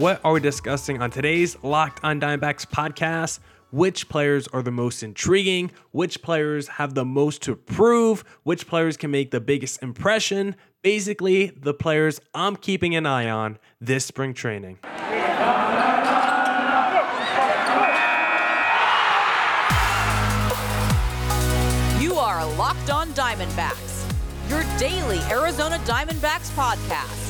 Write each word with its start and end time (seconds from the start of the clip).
What 0.00 0.22
are 0.24 0.32
we 0.32 0.40
discussing 0.40 1.02
on 1.02 1.10
today's 1.10 1.62
Locked 1.62 2.02
on 2.02 2.22
Diamondbacks 2.22 2.64
podcast? 2.64 3.38
Which 3.70 4.08
players 4.08 4.48
are 4.48 4.62
the 4.62 4.70
most 4.70 5.02
intriguing? 5.02 5.72
Which 5.90 6.22
players 6.22 6.68
have 6.68 6.94
the 6.94 7.04
most 7.04 7.42
to 7.42 7.54
prove? 7.54 8.24
Which 8.42 8.66
players 8.66 8.96
can 8.96 9.10
make 9.10 9.30
the 9.30 9.42
biggest 9.42 9.82
impression? 9.82 10.56
Basically, 10.80 11.48
the 11.48 11.74
players 11.74 12.18
I'm 12.34 12.56
keeping 12.56 12.96
an 12.96 13.04
eye 13.04 13.28
on 13.28 13.58
this 13.78 14.06
spring 14.06 14.32
training. 14.32 14.78
You 22.00 22.14
are 22.14 22.46
Locked 22.56 22.88
On 22.88 23.10
Diamondbacks, 23.10 24.10
your 24.48 24.64
daily 24.78 25.18
Arizona 25.30 25.76
Diamondbacks 25.84 26.50
podcast, 26.52 27.29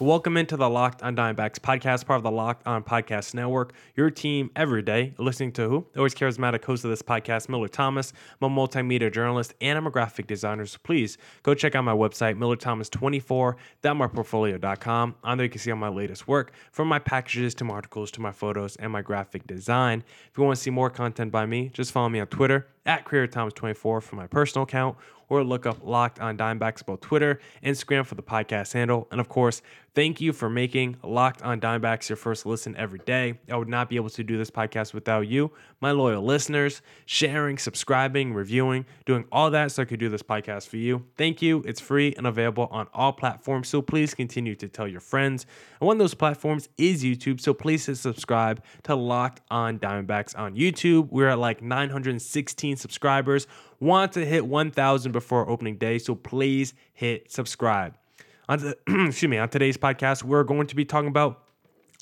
Welcome 0.00 0.36
into 0.36 0.56
the 0.56 0.68
Locked 0.68 1.04
on 1.04 1.14
Diamondbacks 1.14 1.60
podcast, 1.60 2.04
part 2.04 2.16
of 2.16 2.24
the 2.24 2.30
Locked 2.32 2.66
on 2.66 2.82
Podcast 2.82 3.32
Network. 3.32 3.74
Your 3.94 4.10
team 4.10 4.50
every 4.56 4.82
day, 4.82 5.14
listening 5.18 5.52
to 5.52 5.68
who? 5.68 5.86
Always 5.96 6.16
charismatic 6.16 6.64
host 6.64 6.82
of 6.82 6.90
this 6.90 7.00
podcast, 7.00 7.48
Millard 7.48 7.72
Thomas. 7.72 8.12
I'm 8.42 8.50
a 8.50 8.54
multimedia 8.54 9.12
journalist 9.12 9.54
and 9.60 9.78
I'm 9.78 9.86
a 9.86 9.92
graphic 9.92 10.26
designer. 10.26 10.66
So 10.66 10.78
please 10.82 11.16
go 11.44 11.54
check 11.54 11.76
out 11.76 11.84
my 11.84 11.94
website, 11.94 12.36
millerthomas24.myportfolio.com. 12.36 15.14
On 15.22 15.38
there, 15.38 15.44
you 15.44 15.50
can 15.50 15.60
see 15.60 15.70
all 15.70 15.76
my 15.76 15.88
latest 15.88 16.26
work, 16.26 16.54
from 16.72 16.88
my 16.88 16.98
packages 16.98 17.54
to 17.54 17.62
my 17.62 17.74
articles 17.74 18.10
to 18.12 18.20
my 18.20 18.32
photos 18.32 18.74
and 18.76 18.90
my 18.90 19.00
graphic 19.00 19.46
design. 19.46 20.02
If 20.28 20.36
you 20.36 20.42
want 20.42 20.56
to 20.56 20.62
see 20.62 20.70
more 20.70 20.90
content 20.90 21.30
by 21.30 21.46
me, 21.46 21.68
just 21.68 21.92
follow 21.92 22.08
me 22.08 22.18
on 22.18 22.26
Twitter 22.26 22.66
at 22.84 23.04
CreatorThomas24 23.04 24.02
for 24.02 24.16
my 24.16 24.26
personal 24.26 24.64
account 24.64 24.96
or 25.28 25.42
look 25.42 25.66
up 25.66 25.78
Locked 25.82 26.20
on 26.20 26.36
Diamondbacks 26.36 26.84
both 26.84 27.00
Twitter, 27.00 27.40
Instagram 27.62 28.06
for 28.06 28.14
the 28.14 28.22
podcast 28.22 28.72
handle. 28.72 29.08
And 29.10 29.20
of 29.20 29.28
course, 29.28 29.62
thank 29.94 30.20
you 30.20 30.32
for 30.32 30.50
making 30.50 30.96
Locked 31.02 31.42
on 31.42 31.60
Diamondbacks 31.60 32.08
your 32.08 32.16
first 32.16 32.46
listen 32.46 32.76
every 32.76 32.98
day. 33.00 33.38
I 33.50 33.56
would 33.56 33.68
not 33.68 33.88
be 33.88 33.96
able 33.96 34.10
to 34.10 34.24
do 34.24 34.36
this 34.36 34.50
podcast 34.50 34.92
without 34.92 35.28
you, 35.28 35.52
my 35.80 35.92
loyal 35.92 36.22
listeners, 36.22 36.82
sharing, 37.06 37.58
subscribing, 37.58 38.34
reviewing, 38.34 38.86
doing 39.06 39.24
all 39.30 39.50
that 39.50 39.72
so 39.72 39.82
I 39.82 39.84
could 39.84 40.00
do 40.00 40.08
this 40.08 40.22
podcast 40.22 40.68
for 40.68 40.76
you. 40.76 41.04
Thank 41.16 41.40
you. 41.40 41.62
It's 41.66 41.80
free 41.80 42.14
and 42.16 42.26
available 42.26 42.68
on 42.70 42.88
all 42.92 43.12
platforms. 43.12 43.68
So 43.68 43.80
please 43.82 44.14
continue 44.14 44.54
to 44.56 44.68
tell 44.68 44.88
your 44.88 45.00
friends. 45.00 45.46
And 45.80 45.86
one 45.86 45.96
of 45.96 46.00
those 46.00 46.14
platforms 46.14 46.68
is 46.76 47.04
YouTube. 47.04 47.40
So 47.40 47.54
please 47.54 47.86
hit 47.86 47.96
subscribe 47.96 48.62
to 48.84 48.94
Locked 48.94 49.42
on 49.50 49.78
Diamondbacks 49.78 50.38
on 50.38 50.56
YouTube. 50.56 51.08
We're 51.10 51.28
at 51.28 51.38
like 51.38 51.62
916 51.62 52.76
subscribers 52.76 53.46
want 53.80 54.12
to 54.12 54.24
hit 54.24 54.46
1000 54.46 55.12
before 55.12 55.48
opening 55.50 55.76
day 55.76 55.98
so 55.98 56.14
please 56.14 56.72
hit 56.94 57.30
subscribe 57.30 57.94
on 58.48 58.58
the, 58.58 58.76
excuse 59.08 59.28
me 59.28 59.38
on 59.38 59.48
today's 59.48 59.76
podcast 59.76 60.22
we're 60.22 60.44
going 60.44 60.66
to 60.66 60.76
be 60.76 60.84
talking 60.84 61.08
about 61.08 61.44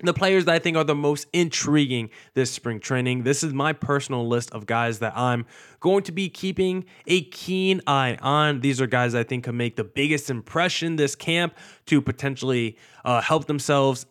the 0.03 0.15
players 0.15 0.47
that 0.47 0.55
I 0.55 0.59
think 0.59 0.77
are 0.77 0.85
the 0.85 0.95
most 0.95 1.29
intriguing 1.33 2.11
this 2.35 2.51
spring 2.51 2.81
training. 2.81 3.23
This 3.23 3.43
is 3.43 3.53
my 3.53 3.73
personal 3.73 4.27
list 4.27 4.51
of 4.53 4.67
guys 4.67 4.98
that 5.01 5.17
I'm 5.17 5.47
going 5.81 6.03
to 6.05 6.13
be 6.13 6.29
keeping 6.29 6.87
a 7.07 7.23
keen 7.25 7.81
eye 7.87 8.17
on. 8.20 8.61
These 8.61 8.81
are 8.81 8.87
guys 8.87 9.15
I 9.15 9.23
think 9.23 9.45
can 9.45 9.57
make 9.57 9.77
the 9.77 9.85
biggest 9.85 10.31
impression 10.31 10.97
this 10.97 11.15
camp 11.15 11.55
to 11.87 12.01
potentially 12.01 12.79
uh, 13.05 13.20
help 13.20 13.47
themselves 13.47 14.07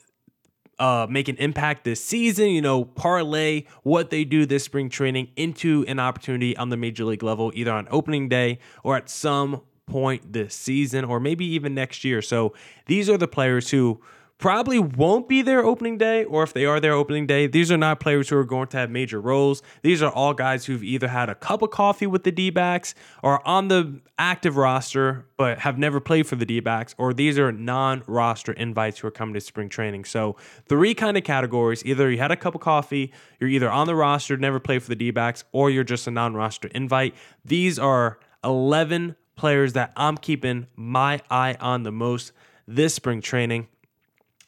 uh, 0.79 1.05
make 1.09 1.27
an 1.27 1.35
impact 1.37 1.83
this 1.83 2.03
season, 2.03 2.49
you 2.49 2.61
know, 2.61 2.83
parlay 2.83 3.65
what 3.83 4.09
they 4.09 4.23
do 4.23 4.45
this 4.45 4.63
spring 4.63 4.89
training 4.89 5.29
into 5.35 5.85
an 5.87 5.99
opportunity 5.99 6.57
on 6.57 6.69
the 6.69 6.77
major 6.77 7.05
league 7.05 7.21
level, 7.21 7.51
either 7.53 7.71
on 7.71 7.87
opening 7.91 8.27
day 8.29 8.57
or 8.83 8.97
at 8.97 9.09
some 9.09 9.61
point 9.91 10.31
this 10.31 10.55
season, 10.55 11.03
or 11.03 11.19
maybe 11.19 11.45
even 11.45 11.75
next 11.75 12.05
year. 12.05 12.21
So 12.21 12.53
these 12.85 13.09
are 13.09 13.17
the 13.17 13.27
players 13.27 13.69
who 13.71 14.01
probably 14.37 14.79
won't 14.79 15.29
be 15.29 15.41
there 15.41 15.63
opening 15.63 15.97
day, 15.97 16.23
or 16.23 16.43
if 16.43 16.51
they 16.51 16.65
are 16.65 16.79
there 16.79 16.93
opening 16.93 17.27
day, 17.27 17.45
these 17.45 17.71
are 17.71 17.77
not 17.77 17.99
players 17.99 18.29
who 18.29 18.37
are 18.37 18.45
going 18.45 18.67
to 18.67 18.77
have 18.77 18.89
major 18.89 19.21
roles. 19.21 19.61
These 19.83 20.01
are 20.01 20.11
all 20.11 20.33
guys 20.33 20.65
who've 20.65 20.83
either 20.83 21.09
had 21.09 21.29
a 21.29 21.35
cup 21.35 21.61
of 21.61 21.71
coffee 21.71 22.07
with 22.07 22.23
the 22.23 22.31
D 22.31 22.49
backs 22.49 22.95
or 23.21 23.45
on 23.47 23.67
the 23.67 24.01
active 24.17 24.57
roster, 24.57 25.27
but 25.37 25.59
have 25.59 25.77
never 25.77 25.99
played 25.99 26.25
for 26.25 26.37
the 26.37 26.45
D 26.45 26.59
backs, 26.59 26.95
or 26.97 27.13
these 27.13 27.37
are 27.37 27.51
non 27.51 28.01
roster 28.07 28.53
invites 28.53 28.99
who 28.99 29.07
are 29.07 29.11
coming 29.11 29.35
to 29.35 29.41
spring 29.41 29.69
training. 29.69 30.05
So, 30.05 30.37
three 30.67 30.95
kind 30.95 31.17
of 31.17 31.23
categories 31.23 31.85
either 31.85 32.09
you 32.09 32.17
had 32.17 32.31
a 32.31 32.37
cup 32.37 32.55
of 32.55 32.61
coffee, 32.61 33.11
you're 33.39 33.49
either 33.49 33.69
on 33.69 33.87
the 33.87 33.95
roster, 33.95 34.37
never 34.37 34.59
played 34.59 34.81
for 34.81 34.89
the 34.89 34.95
D 34.95 35.11
backs, 35.11 35.43
or 35.51 35.69
you're 35.69 35.83
just 35.83 36.07
a 36.07 36.11
non 36.11 36.33
roster 36.33 36.69
invite. 36.69 37.13
These 37.45 37.77
are 37.77 38.19
11 38.43 39.15
players 39.41 39.73
that 39.73 39.91
I'm 39.97 40.17
keeping 40.17 40.67
my 40.75 41.19
eye 41.31 41.57
on 41.59 41.81
the 41.81 41.91
most 41.91 42.31
this 42.67 42.93
spring 42.93 43.21
training. 43.21 43.67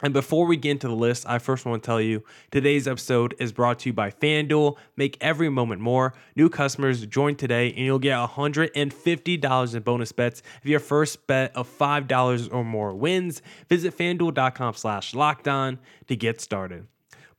And 0.04 0.14
before 0.14 0.46
we 0.46 0.56
get 0.56 0.70
into 0.70 0.88
the 0.88 0.96
list, 0.96 1.26
I 1.28 1.40
first 1.40 1.66
want 1.66 1.82
to 1.82 1.86
tell 1.88 2.00
you 2.00 2.24
today's 2.52 2.88
episode 2.88 3.34
is 3.40 3.52
brought 3.52 3.80
to 3.80 3.90
you 3.90 3.94
by 3.94 4.12
FanDuel. 4.12 4.78
Make 4.96 5.18
every 5.20 5.50
moment 5.50 5.82
more. 5.82 6.14
New 6.36 6.48
customers 6.48 7.04
join 7.08 7.36
today 7.36 7.70
and 7.70 7.80
you'll 7.80 7.98
get 7.98 8.20
$150 8.20 9.76
in 9.76 9.82
bonus 9.82 10.12
bets 10.12 10.44
if 10.62 10.70
your 10.70 10.80
first 10.80 11.26
bet 11.26 11.56
of 11.56 11.68
$5 11.68 12.54
or 12.54 12.64
more 12.64 12.94
wins. 12.94 13.42
Visit 13.70 13.98
fanduel.com 13.98 14.76
slash 14.76 15.16
locked 15.16 15.48
on 15.48 15.80
to 16.06 16.16
get 16.16 16.40
started. 16.40 16.86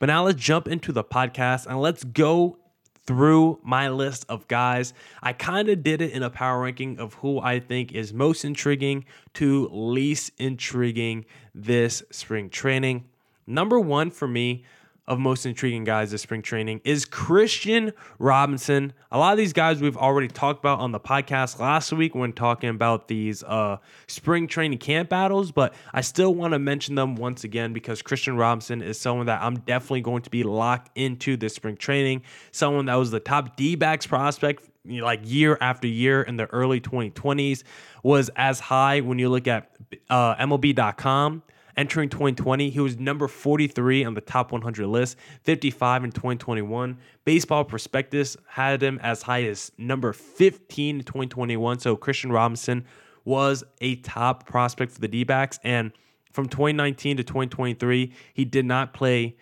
But 0.00 0.06
now 0.06 0.24
let's 0.24 0.42
jump 0.42 0.66
into 0.66 0.90
the 0.90 1.04
podcast 1.04 1.66
and 1.66 1.80
let's 1.80 2.02
go 2.02 2.58
through 3.06 3.60
my 3.62 3.88
list 3.88 4.24
of 4.28 4.48
guys. 4.48 4.94
I 5.22 5.32
kind 5.32 5.68
of 5.68 5.82
did 5.82 6.00
it 6.00 6.12
in 6.12 6.22
a 6.22 6.30
power 6.30 6.62
ranking 6.62 6.98
of 6.98 7.14
who 7.14 7.40
I 7.40 7.60
think 7.60 7.92
is 7.92 8.12
most 8.12 8.44
intriguing 8.44 9.04
to 9.34 9.68
least 9.72 10.32
intriguing 10.38 11.26
this 11.54 12.02
spring 12.10 12.48
training. 12.48 13.04
Number 13.46 13.78
one 13.78 14.10
for 14.10 14.26
me 14.26 14.64
of 15.06 15.18
most 15.18 15.44
intriguing 15.44 15.84
guys 15.84 16.10
this 16.10 16.22
spring 16.22 16.40
training 16.40 16.80
is 16.84 17.04
Kristian 17.04 17.92
Robinson. 18.18 18.92
A 19.12 19.18
lot 19.18 19.32
of 19.32 19.38
these 19.38 19.52
guys 19.52 19.80
we've 19.80 19.96
already 19.96 20.28
talked 20.28 20.60
about 20.60 20.80
on 20.80 20.92
the 20.92 21.00
podcast 21.00 21.58
last 21.58 21.92
week 21.92 22.14
when 22.14 22.32
talking 22.32 22.70
about 22.70 23.08
these 23.08 23.42
uh, 23.42 23.76
spring 24.06 24.46
training 24.46 24.78
camp 24.78 25.10
battles, 25.10 25.52
but 25.52 25.74
I 25.92 26.00
still 26.00 26.34
want 26.34 26.52
to 26.54 26.58
mention 26.58 26.94
them 26.94 27.16
once 27.16 27.44
again 27.44 27.72
because 27.72 28.02
Kristian 28.02 28.38
Robinson 28.38 28.80
is 28.80 28.98
someone 28.98 29.26
that 29.26 29.42
I'm 29.42 29.58
definitely 29.60 30.00
going 30.00 30.22
to 30.22 30.30
be 30.30 30.42
locked 30.42 30.90
into 30.96 31.36
this 31.36 31.54
spring 31.54 31.76
training. 31.76 32.22
Someone 32.50 32.86
that 32.86 32.94
was 32.94 33.10
the 33.10 33.20
top 33.20 33.56
D 33.56 33.76
backs 33.76 34.06
prospect 34.06 34.68
like 34.86 35.20
year 35.24 35.56
after 35.60 35.86
year 35.86 36.22
in 36.22 36.36
the 36.36 36.46
early 36.46 36.80
2020s 36.80 37.62
was 38.02 38.30
as 38.36 38.60
high 38.60 39.00
when 39.00 39.18
you 39.18 39.28
look 39.28 39.48
at 39.48 39.70
uh, 40.10 40.34
MLB.com 40.36 41.42
entering 41.76 42.08
2020. 42.08 42.70
He 42.70 42.80
was 42.80 42.98
number 42.98 43.28
43 43.28 44.04
on 44.04 44.14
the 44.14 44.20
top 44.20 44.52
100 44.52 44.86
list, 44.86 45.16
55 45.42 46.04
in 46.04 46.12
2021. 46.12 46.98
Baseball 47.24 47.64
Prospectus 47.64 48.36
had 48.46 48.82
him 48.82 48.98
as 49.02 49.22
high 49.22 49.44
as 49.44 49.72
number 49.78 50.12
15 50.12 50.96
in 50.96 51.02
2021. 51.02 51.78
So 51.78 51.96
Kristian 51.96 52.32
Robinson 52.32 52.84
was 53.24 53.64
a 53.80 53.96
top 53.96 54.46
prospect 54.46 54.92
for 54.92 55.00
the 55.00 55.08
D 55.08 55.24
backs. 55.24 55.58
And 55.64 55.92
from 56.32 56.48
2019 56.48 57.18
to 57.18 57.24
2023, 57.24 58.12
he 58.34 58.44
did 58.44 58.66
not 58.66 58.92
play 58.92 59.36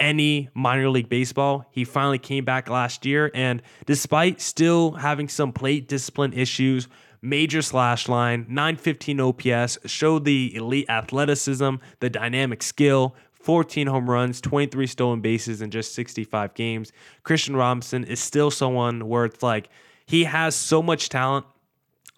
any 0.00 0.48
minor 0.54 0.88
league 0.88 1.08
baseball. 1.08 1.66
He 1.70 1.84
finally 1.84 2.18
came 2.18 2.44
back 2.44 2.70
last 2.70 3.04
year, 3.04 3.30
and 3.34 3.62
despite 3.86 4.40
still 4.40 4.92
having 4.92 5.28
some 5.28 5.52
plate 5.52 5.88
discipline 5.88 6.32
issues, 6.32 6.88
major 7.22 7.62
slash 7.62 8.08
line, 8.08 8.46
915 8.48 9.20
OPS, 9.20 9.78
showed 9.86 10.24
the 10.24 10.54
elite 10.54 10.88
athleticism, 10.88 11.76
the 12.00 12.10
dynamic 12.10 12.62
skill, 12.62 13.14
14 13.32 13.86
home 13.86 14.10
runs, 14.10 14.40
23 14.40 14.86
stolen 14.86 15.20
bases 15.20 15.62
in 15.62 15.70
just 15.70 15.94
65 15.94 16.54
games. 16.54 16.92
Kristian 17.24 17.56
Robinson 17.56 18.04
is 18.04 18.20
still 18.20 18.50
someone 18.50 19.08
where 19.08 19.24
it's 19.24 19.42
like 19.42 19.68
he 20.06 20.24
has 20.24 20.54
so 20.54 20.82
much 20.82 21.08
talent. 21.08 21.46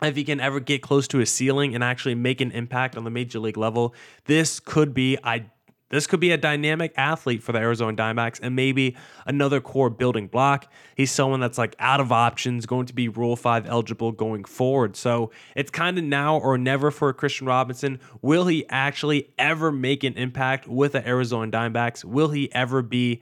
If 0.03 0.17
he 0.17 0.25
can 0.25 0.41
ever 0.41 0.61
get 0.61 0.81
close 0.81 1.07
to 1.09 1.19
his 1.19 1.31
ceiling 1.31 1.75
and 1.75 1.85
actually 1.85 2.15
make 2.15 2.41
an 2.41 2.53
impact 2.53 2.97
on 2.97 3.05
the 3.05 3.11
major 3.11 3.39
league 3.39 3.59
level, 3.59 3.95
this 4.25 4.59
could 4.59 4.95
be 4.95 5.19
I 5.23 5.45
this 5.91 6.07
could 6.07 6.21
be 6.21 6.31
a 6.31 6.39
dynamic 6.39 6.93
athlete 6.97 7.43
for 7.43 7.53
the 7.53 7.59
Arizona 7.59 7.97
Diamondbacks 7.97 8.41
and 8.43 8.57
maybe 8.57 8.97
another 9.27 9.61
core 9.61 9.91
building 9.91 10.29
block. 10.29 10.73
He's 10.95 11.11
someone 11.11 11.41
that's 11.41 11.59
like 11.59 11.75
out 11.79 12.01
of 12.01 12.13
options, 12.13 12.65
going 12.65 12.87
to 12.87 12.95
be 12.95 13.09
Rule 13.09 13.37
5 13.37 13.67
eligible 13.67 14.13
going 14.13 14.45
forward. 14.45 14.97
So 14.97 15.31
it's 15.57 15.71
kind 15.71 15.99
of 15.99 16.05
now 16.05 16.39
or 16.39 16.57
never 16.57 16.91
for 16.91 17.13
Kristian 17.13 17.49
Robinson. 17.49 17.99
Will 18.23 18.47
he 18.47 18.65
actually 18.69 19.31
ever 19.39 19.73
make 19.73 20.05
an 20.05 20.15
impact 20.15 20.69
with 20.69 20.93
the 20.93 21.07
Arizona 21.07 21.51
Diamondbacks? 21.51 22.05
Will 22.05 22.29
he 22.29 22.53
ever 22.55 22.83
be, 22.83 23.21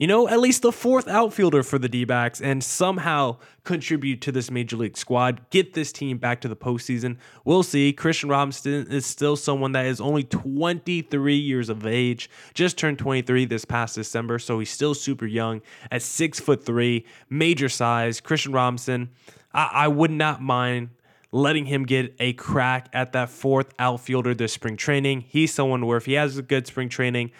you 0.00 0.06
know, 0.06 0.26
at 0.26 0.40
least 0.40 0.62
the 0.62 0.72
fourth 0.72 1.06
outfielder 1.06 1.62
for 1.62 1.78
the 1.78 1.88
D 1.88 2.06
backs 2.06 2.40
and 2.40 2.64
somehow 2.64 3.36
contribute 3.64 4.22
to 4.22 4.32
this 4.32 4.50
major 4.50 4.78
league 4.78 4.96
squad, 4.96 5.42
get 5.50 5.74
this 5.74 5.92
team 5.92 6.16
back 6.16 6.40
to 6.40 6.48
the 6.48 6.56
postseason. 6.56 7.18
We'll 7.44 7.62
see. 7.62 7.92
Kristian 7.92 8.30
Robinson 8.30 8.86
is 8.90 9.04
still 9.04 9.36
someone 9.36 9.72
that 9.72 9.84
is 9.84 10.00
only 10.00 10.24
23 10.24 11.36
years 11.36 11.68
of 11.68 11.86
age, 11.86 12.30
just 12.54 12.78
turned 12.78 12.98
23 12.98 13.44
this 13.44 13.66
past 13.66 13.94
December, 13.94 14.38
so 14.38 14.58
he's 14.58 14.70
still 14.70 14.94
super 14.94 15.26
young 15.26 15.60
at 15.90 16.00
six 16.00 16.40
foot 16.40 16.64
three, 16.64 17.04
major 17.28 17.68
size. 17.68 18.22
Kristian 18.22 18.54
Robinson, 18.54 19.10
I, 19.52 19.70
I 19.70 19.88
would 19.88 20.10
not 20.10 20.40
mind 20.40 20.88
letting 21.30 21.66
him 21.66 21.84
get 21.84 22.14
a 22.18 22.32
crack 22.32 22.88
at 22.94 23.12
that 23.12 23.28
fourth 23.28 23.74
outfielder 23.78 24.34
this 24.34 24.54
spring 24.54 24.78
training. 24.78 25.26
He's 25.28 25.52
someone 25.52 25.84
where 25.84 25.98
if 25.98 26.06
he 26.06 26.14
has 26.14 26.38
a 26.38 26.42
good 26.42 26.66
spring 26.66 26.88
training, 26.88 27.32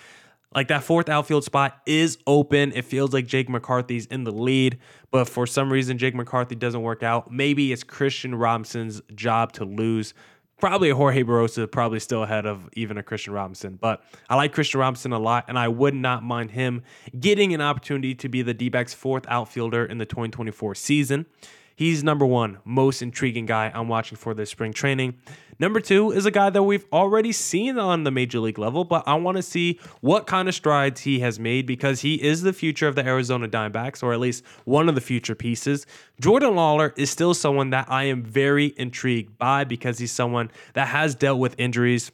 like 0.55 0.69
that 0.69 0.83
fourth 0.83 1.09
outfield 1.09 1.45
spot 1.45 1.81
is 1.87 2.19
open. 2.27 2.73
It 2.75 2.85
feels 2.85 3.13
like 3.13 3.27
Jake 3.27 3.49
McCarthy's 3.49 4.07
in 4.07 4.25
the 4.25 4.33
lead, 4.33 4.79
but 5.11 5.29
for 5.29 5.47
some 5.47 5.73
reason 5.73 5.97
Jake 5.99 6.15
McCarthy 6.15 6.55
doesn't 6.57 6.83
work 6.83 7.03
out. 7.03 7.33
Maybe 7.33 7.73
it's 7.73 7.85
Kristian 7.85 8.39
Robinson's 8.39 9.01
job 9.15 9.53
to 9.55 9.65
lose. 9.65 10.13
Probably 10.59 10.91
a 10.91 10.95
Jorge 10.95 11.23
Barrosa, 11.23 11.71
probably 11.71 12.01
still 12.01 12.23
ahead 12.23 12.45
of 12.47 12.69
even 12.75 12.99
a 12.99 13.03
Kristian 13.03 13.33
Robinson. 13.33 13.79
But 13.81 14.03
I 14.29 14.35
like 14.35 14.55
Kristian 14.55 14.81
Robinson 14.81 15.13
a 15.13 15.19
lot, 15.19 15.47
and 15.49 15.59
I 15.59 15.69
would 15.69 15.95
not 15.95 16.23
mind 16.23 16.51
him 16.51 16.83
getting 17.19 17.55
an 17.55 17.63
opportunity 17.63 18.15
to 18.17 18.29
be 18.29 18.43
the 18.43 18.53
D 18.53 18.69
backs' 18.69 18.93
fourth 18.93 19.25
outfielder 19.29 19.85
in 19.85 19.99
the 19.99 20.05
2024 20.05 20.75
season. 20.75 21.27
He's 21.77 22.05
number 22.05 22.27
one, 22.27 22.59
most 22.67 23.01
intriguing 23.01 23.47
guy 23.47 23.71
I'm 23.75 23.89
watching 23.89 24.19
for 24.19 24.35
this 24.35 24.51
spring 24.51 24.75
training. 24.75 25.15
Number 25.61 25.79
two 25.79 26.11
is 26.11 26.25
a 26.25 26.31
guy 26.31 26.49
that 26.49 26.63
we've 26.63 26.87
already 26.91 27.33
seen 27.33 27.79
on 27.79 28.05
the 28.05 28.11
major 28.11 28.41
league 28.41 28.59
level, 28.59 28.83
but 28.83 29.05
I 29.07 29.13
want 29.17 29.37
to 29.37 29.43
see 29.43 29.79
what 30.01 30.27
kind 30.27 30.49
of 30.49 30.55
strides 30.55 31.03
he 31.03 31.21
has 31.21 31.39
made 31.39 31.67
because 31.67 32.01
he 32.01 32.15
is 32.15 32.41
the 32.41 32.55
future 32.55 32.89
of 32.89 32.95
the 32.95 33.05
Arizona 33.05 33.47
Diamondbacks, 33.47 34.03
or 34.03 34.15
at 34.15 34.21
least 34.21 34.43
one 34.65 34.89
of 34.89 34.95
the 34.95 35.03
future 35.03 35.35
pieces. 35.35 35.85
Jordan 36.19 36.55
Lawlar 36.55 36.95
is 36.97 37.11
still 37.11 37.35
someone 37.35 37.69
that 37.71 37.91
I 37.91 38.05
am 38.05 38.23
very 38.23 38.73
intrigued 38.79 39.37
by 39.37 39.65
because 39.65 39.99
he's 39.99 40.13
someone 40.13 40.51
that 40.73 40.89
has 40.89 41.15
dealt 41.15 41.39
with 41.39 41.55
injuries 41.59 42.11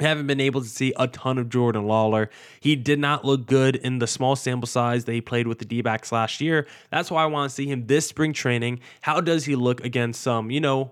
haven't 0.00 0.26
been 0.26 0.40
able 0.40 0.60
to 0.60 0.66
see 0.66 0.92
a 0.96 1.06
ton 1.06 1.38
of 1.38 1.48
Jordan 1.48 1.84
Lawlar. 1.84 2.30
He 2.58 2.74
did 2.74 2.98
not 2.98 3.24
look 3.24 3.46
good 3.46 3.76
in 3.76 4.00
the 4.00 4.08
small 4.08 4.34
sample 4.34 4.66
size 4.66 5.04
that 5.04 5.12
he 5.12 5.20
played 5.20 5.46
with 5.46 5.60
the 5.60 5.64
D 5.64 5.82
backs 5.82 6.10
last 6.10 6.40
year. 6.40 6.66
That's 6.90 7.12
why 7.12 7.22
I 7.22 7.26
want 7.26 7.50
to 7.50 7.54
see 7.54 7.68
him 7.68 7.86
this 7.86 8.08
spring 8.08 8.32
training. 8.32 8.80
How 9.02 9.20
does 9.20 9.44
he 9.44 9.54
look 9.54 9.84
against 9.84 10.20
some, 10.20 10.50
you 10.50 10.60
know, 10.60 10.90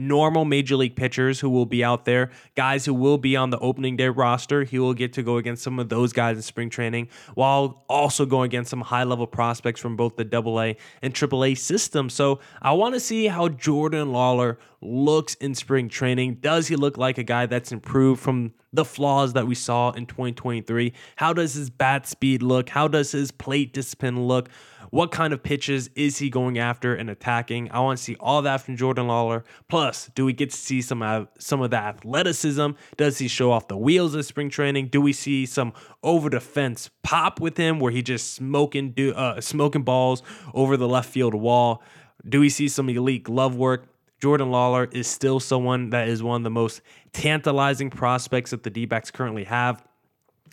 normal 0.00 0.44
major 0.44 0.76
league 0.76 0.96
pitchers 0.96 1.40
who 1.40 1.50
will 1.50 1.66
be 1.66 1.84
out 1.84 2.04
there, 2.04 2.30
guys 2.54 2.84
who 2.84 2.94
will 2.94 3.18
be 3.18 3.36
on 3.36 3.50
the 3.50 3.58
opening 3.58 3.96
day 3.96 4.08
roster. 4.08 4.64
He 4.64 4.78
will 4.78 4.94
get 4.94 5.12
to 5.14 5.22
go 5.22 5.36
against 5.36 5.62
some 5.62 5.78
of 5.78 5.88
those 5.88 6.12
guys 6.12 6.36
in 6.36 6.42
spring 6.42 6.70
training 6.70 7.08
while 7.34 7.84
also 7.88 8.26
going 8.26 8.46
against 8.46 8.70
some 8.70 8.80
high 8.80 9.04
level 9.04 9.26
prospects 9.26 9.80
from 9.80 9.96
both 9.96 10.16
the 10.16 10.24
AA 10.24 10.74
and 11.02 11.14
AAA 11.14 11.58
system. 11.58 12.08
So 12.08 12.40
I 12.62 12.72
want 12.72 12.94
to 12.94 13.00
see 13.00 13.26
how 13.26 13.48
Jordan 13.48 14.08
Lawlar 14.08 14.56
looks 14.80 15.34
in 15.34 15.54
spring 15.54 15.88
training. 15.88 16.36
Does 16.36 16.68
he 16.68 16.76
look 16.76 16.96
like 16.96 17.18
a 17.18 17.22
guy 17.22 17.46
that's 17.46 17.72
improved 17.72 18.20
from 18.20 18.54
the 18.72 18.84
flaws 18.84 19.34
that 19.34 19.46
we 19.46 19.54
saw 19.54 19.90
in 19.90 20.06
2023? 20.06 20.92
How 21.16 21.32
does 21.32 21.54
his 21.54 21.70
bat 21.70 22.06
speed 22.06 22.42
look? 22.42 22.70
How 22.70 22.88
does 22.88 23.12
his 23.12 23.30
plate 23.30 23.72
discipline 23.72 24.26
look? 24.26 24.48
What 24.90 25.12
kind 25.12 25.32
of 25.32 25.42
pitches 25.42 25.88
is 25.94 26.18
he 26.18 26.30
going 26.30 26.58
after 26.58 26.94
and 26.94 27.08
attacking? 27.08 27.70
I 27.70 27.80
want 27.80 27.98
to 27.98 28.04
see 28.04 28.16
all 28.18 28.42
that 28.42 28.60
from 28.60 28.76
Jordan 28.76 29.06
Lawlar. 29.06 29.44
Plus, 29.68 30.10
do 30.14 30.24
we 30.24 30.32
get 30.32 30.50
to 30.50 30.56
see 30.56 30.82
some 30.82 31.00
uh, 31.02 31.26
some 31.38 31.62
of 31.62 31.70
the 31.70 31.76
athleticism? 31.76 32.70
Does 32.96 33.18
he 33.18 33.28
show 33.28 33.52
off 33.52 33.68
the 33.68 33.76
wheels 33.76 34.14
of 34.14 34.24
spring 34.26 34.50
training? 34.50 34.88
Do 34.88 35.00
we 35.00 35.12
see 35.12 35.46
some 35.46 35.72
over 36.02 36.28
the 36.28 36.40
fence 36.40 36.90
pop 37.02 37.40
with 37.40 37.56
him 37.56 37.78
where 37.78 37.92
he 37.92 38.02
just 38.02 38.34
smoking 38.34 38.90
do 38.90 39.12
uh, 39.14 39.40
smoking 39.40 39.82
balls 39.82 40.22
over 40.54 40.76
the 40.76 40.88
left 40.88 41.08
field 41.08 41.34
wall? 41.34 41.82
Do 42.28 42.40
we 42.40 42.48
see 42.48 42.68
some 42.68 42.88
elite 42.88 43.22
glove 43.22 43.56
work? 43.56 43.86
Jordan 44.20 44.50
Lawlar 44.50 44.92
is 44.92 45.08
still 45.08 45.40
someone 45.40 45.90
that 45.90 46.08
is 46.08 46.22
one 46.22 46.42
of 46.42 46.44
the 46.44 46.50
most 46.50 46.82
tantalizing 47.12 47.88
prospects 47.88 48.50
that 48.50 48.62
the 48.62 48.70
D 48.70 48.84
backs 48.84 49.10
currently 49.10 49.44
have. 49.44 49.82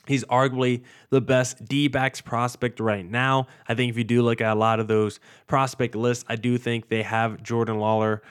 He's 0.08 0.24
arguably 0.26 0.84
the 1.10 1.22
best 1.22 1.66
D 1.66 1.88
backs 1.88 2.22
prospect 2.22 2.80
right 2.80 3.06
now. 3.06 3.48
I 3.68 3.76
think 3.76 3.90
if 3.90 3.98
you 3.98 4.04
do 4.04 4.22
look 4.22 4.42
at 4.42 4.52
a 4.52 4.60
lot 4.60 4.80
of 4.80 4.88
those 4.88 5.20
prospect 5.48 5.96
lists, 5.96 6.26
I 6.28 6.36
do 6.36 6.58
think 6.58 6.90
they 6.90 7.04
have 7.04 7.44
Jordan 7.44 7.78
Lawlar 7.78 8.22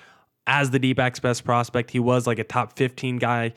as 0.46 0.70
the 0.70 0.78
D 0.78 0.93
backs 0.93 1.20
best 1.20 1.44
prospect. 1.44 1.90
He 1.90 1.99
was 1.99 2.26
like 2.26 2.38
a 2.38 2.44
top 2.44 2.76
15 2.76 3.19
guy 3.19 3.52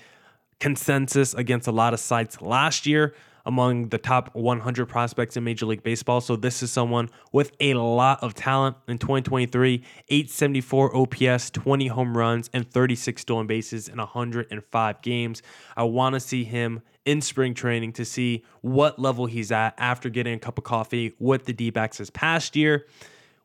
consensus 0.59 1.33
against 1.33 1.67
a 1.67 1.71
lot 1.71 1.93
of 1.93 1.99
sites 1.99 2.41
last 2.41 2.85
year 2.85 3.13
among 3.45 3.89
the 3.89 3.97
top 3.97 4.33
100 4.35 4.85
prospects 4.87 5.37
in 5.37 5.43
Major 5.43 5.65
League 5.65 5.83
Baseball. 5.83 6.21
So 6.21 6.35
this 6.35 6.61
is 6.63 6.71
someone 6.71 7.09
with 7.31 7.51
a 7.59 7.73
lot 7.73 8.21
of 8.21 8.33
talent 8.33 8.77
in 8.87 8.97
2023, 8.97 9.83
874 10.07 10.95
OPS, 10.95 11.49
20 11.51 11.87
home 11.87 12.17
runs, 12.17 12.49
and 12.53 12.69
36 12.69 13.21
stolen 13.21 13.47
bases 13.47 13.87
in 13.87 13.97
105 13.97 15.01
games. 15.01 15.41
I 15.75 15.83
want 15.83 16.13
to 16.13 16.19
see 16.19 16.43
him 16.43 16.81
in 17.05 17.21
spring 17.21 17.53
training 17.53 17.93
to 17.93 18.05
see 18.05 18.43
what 18.61 18.99
level 18.99 19.25
he's 19.25 19.51
at 19.51 19.73
after 19.77 20.09
getting 20.09 20.35
a 20.35 20.39
cup 20.39 20.57
of 20.57 20.63
coffee 20.63 21.13
with 21.19 21.45
the 21.45 21.53
D 21.53 21.69
backs 21.69 21.97
this 21.97 22.09
past 22.09 22.55
year. 22.55 22.85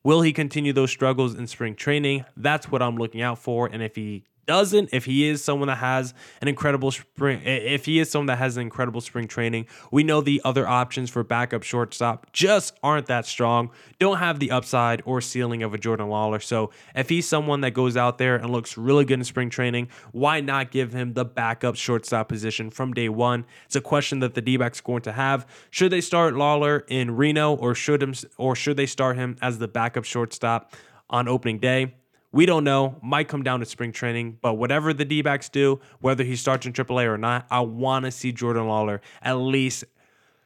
Will 0.03 0.21
he 0.21 0.35
continue 0.35 0.75
those 0.75 0.91
struggles 0.91 1.35
in 1.35 1.47
spring 1.47 1.75
training? 1.75 2.27
That's 2.37 2.71
what 2.71 2.83
I'm 2.83 2.97
looking 2.97 3.23
out 3.23 3.39
for. 3.39 3.67
And 3.67 3.83
if 3.83 3.97
he 3.97 4.25
doesn't, 4.47 4.91
if 4.93 5.05
he 5.05 5.29
is 5.29 5.43
someone 5.43 5.69
that 5.69 5.79
has 5.79 6.15
an 6.41 6.49
incredible 6.49 6.91
spring, 6.91 7.41
if 7.45 7.85
he 7.85 7.99
is 7.99 8.11
someone 8.11 8.27
that 8.27 8.39
has 8.39 8.57
an 8.57 8.63
incredible 8.63 9.01
spring 9.01 9.27
training, 9.29 9.67
we 9.91 10.03
know 10.03 10.21
the 10.21 10.41
other 10.45 10.67
options 10.67 11.11
for 11.11 11.23
backup 11.25 11.63
shortstop 11.63 12.33
just 12.33 12.75
aren't 12.83 13.07
that 13.07 13.27
strong, 13.27 13.71
don't 13.99 14.19
have 14.19 14.39
the 14.39 14.51
upside 14.51 15.03
or 15.05 15.21
ceiling 15.21 15.63
of 15.63 15.75
a 15.75 15.79
Jordan 15.79 16.09
Lawlar. 16.09 16.43
So 16.43 16.71
if 16.95 17.09
he's 17.09 17.29
someone 17.29 17.61
that 17.63 17.73
goes 17.73 17.97
out 17.97 18.19
there 18.19 18.37
and 18.37 18.51
looks 18.51 18.77
really 18.77 19.05
good 19.05 19.19
in 19.19 19.25
spring 19.25 19.51
training, 19.51 19.89
why 20.13 20.41
not 20.41 20.71
give 20.71 20.93
him 20.93 21.15
the 21.15 21.25
backup 21.25 21.77
shortstop 21.77 22.29
position 22.29 22.71
from 22.71 22.93
day 22.93 23.09
one? 23.09 23.45
It's 23.67 23.77
a 23.77 23.81
question 23.81 24.21
that 24.21 24.35
the 24.35 24.41
D 24.41 24.57
backs 24.57 24.81
going 24.81 25.03
to 25.03 25.13
have. 25.13 25.47
Should 25.71 25.93
they 25.93 26.01
start 26.01 26.35
Lawlar 26.35 26.83
in 26.89 27.17
Reno 27.17 27.55
or 27.55 27.75
should 27.75 28.03
him 28.03 28.15
or 28.37 28.55
should 28.55 28.77
they 28.77 28.87
start 28.87 29.17
him 29.17 29.37
as 29.41 29.59
the 29.59 29.69
backup 29.69 30.05
shortstop 30.05 30.75
on 31.11 31.29
opening 31.29 31.59
day? 31.59 31.95
We 32.35 32.47
don't 32.47 32.65
know. 32.65 32.97
Might 33.01 33.29
come 33.29 33.45
down 33.45 33.61
to 33.61 33.67
spring 33.67 33.93
training, 33.93 34.39
but 34.43 34.55
whatever 34.55 34.93
the 34.93 35.05
D 35.05 35.23
backs 35.23 35.49
do, 35.49 35.81
whether 36.01 36.25
he 36.25 36.35
starts 36.35 36.67
in 36.67 36.73
AAA 36.73 37.05
or 37.05 37.17
not, 37.17 37.47
I 37.49 37.61
want 37.61 38.07
to 38.07 38.11
see 38.11 38.33
Jordan 38.33 38.65
Lawlar 38.65 38.99
at 39.23 39.35
least 39.35 39.85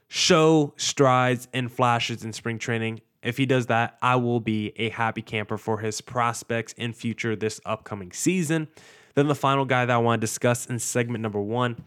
show 0.06 0.74
strides 0.76 1.48
and 1.54 1.72
flashes 1.72 2.24
in 2.24 2.34
spring 2.34 2.58
training. 2.58 3.00
If 3.22 3.38
he 3.38 3.46
does 3.46 3.68
that, 3.68 3.96
I 4.02 4.16
will 4.16 4.38
be 4.38 4.74
a 4.76 4.90
happy 4.90 5.22
camper 5.22 5.56
for 5.56 5.78
his 5.78 6.02
prospects 6.02 6.74
in 6.74 6.92
future 6.92 7.34
this 7.34 7.58
upcoming 7.64 8.12
season. 8.12 8.68
Then 9.14 9.26
the 9.28 9.34
final 9.34 9.64
guy 9.64 9.86
that 9.86 9.94
I 9.94 9.96
want 9.96 10.20
to 10.20 10.26
discuss 10.26 10.66
in 10.66 10.78
segment 10.80 11.22
number 11.22 11.40
one 11.40 11.86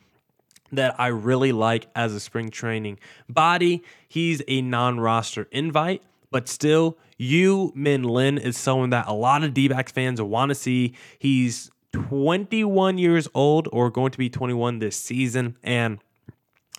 that 0.72 1.00
I 1.00 1.08
really 1.08 1.51
like 1.51 1.86
as 1.96 2.15
a 2.15 2.20
spring 2.20 2.50
training 2.50 2.98
body. 3.29 3.84
He's 4.08 4.41
a 4.48 4.63
non 4.63 5.00
roster 5.00 5.48
invite, 5.51 6.01
but 6.31 6.47
still, 6.47 6.97
Yu 7.17 7.71
Min 7.75 8.03
Lin 8.03 8.38
is 8.38 8.57
someone 8.57 8.89
that 8.89 9.07
a 9.07 9.13
lot 9.13 9.43
of 9.43 9.53
D 9.53 9.69
fans 9.93 10.21
want 10.21 10.50
to 10.50 10.55
see. 10.55 10.95
He's 11.19 11.69
21 11.91 12.97
years 12.97 13.27
old 13.33 13.67
or 13.71 13.89
going 13.89 14.11
to 14.11 14.17
be 14.17 14.29
21 14.29 14.79
this 14.79 14.95
season. 14.95 15.57
And 15.61 16.00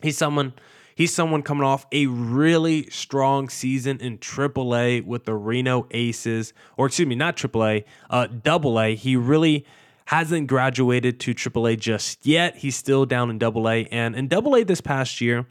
he's 0.02 0.18
someone. 0.18 0.54
He's 0.94 1.14
someone 1.14 1.42
coming 1.42 1.64
off 1.64 1.86
a 1.90 2.06
really 2.06 2.88
strong 2.90 3.48
season 3.48 3.98
in 4.00 4.18
AAA 4.18 5.06
with 5.06 5.24
the 5.24 5.34
Reno 5.34 5.86
Aces, 5.90 6.52
or 6.76 6.86
excuse 6.86 7.08
me, 7.08 7.14
not 7.14 7.34
AAA, 7.34 7.84
uh, 8.10 8.28
AA. 8.44 8.94
He 8.94 9.16
really 9.16 9.64
hasn't 10.04 10.48
graduated 10.48 11.18
to 11.20 11.34
AAA 11.34 11.80
just 11.80 12.26
yet. 12.26 12.56
He's 12.56 12.76
still 12.76 13.06
down 13.06 13.30
in 13.30 13.42
AA, 13.42 13.86
and 13.90 14.14
in 14.14 14.28
AA 14.30 14.64
this 14.64 14.82
past 14.82 15.22
year 15.22 15.46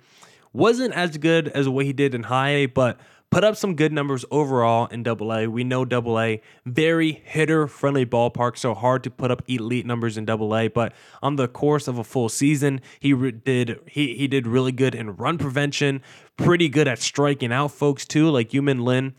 wasn't 0.54 0.94
as 0.94 1.18
good 1.18 1.48
as 1.48 1.68
what 1.68 1.86
he 1.86 1.94
did 1.94 2.14
in 2.14 2.24
High 2.24 2.50
A, 2.50 2.66
but 2.68 3.00
put 3.32 3.46
up 3.46 3.56
some 3.56 3.76
good 3.76 3.94
numbers 3.94 4.26
overall 4.30 4.88
in 4.88 5.04
Double 5.04 5.34
A. 5.34 5.48
We 5.48 5.64
know 5.64 5.86
Double 5.86 6.20
A 6.20 6.42
very 6.66 7.14
hitter 7.24 7.66
friendly 7.66 8.06
ballpark, 8.06 8.58
so 8.58 8.74
hard 8.74 9.04
to 9.06 9.10
put 9.10 9.32
up 9.32 9.42
elite 9.48 9.86
numbers 9.86 10.18
in 10.18 10.26
Double 10.26 10.56
A. 10.56 10.68
But 10.68 10.94
on 11.24 11.38
the 11.38 11.48
course 11.48 11.88
of 11.88 11.98
a 11.98 12.04
full 12.04 12.30
season, 12.30 12.82
he 13.00 13.14
re- 13.14 13.32
did 13.32 13.80
he 13.88 14.16
he 14.16 14.28
did 14.28 14.46
really 14.46 14.74
good 14.74 14.94
in 14.94 15.16
run 15.16 15.38
prevention, 15.38 16.02
pretty 16.36 16.70
good 16.70 16.88
at 16.88 17.00
striking 17.00 17.52
out 17.52 17.72
folks 17.72 18.06
too, 18.06 18.30
like 18.30 18.54
Yu 18.54 18.62
Min 18.62 18.84
Lin. 18.84 19.16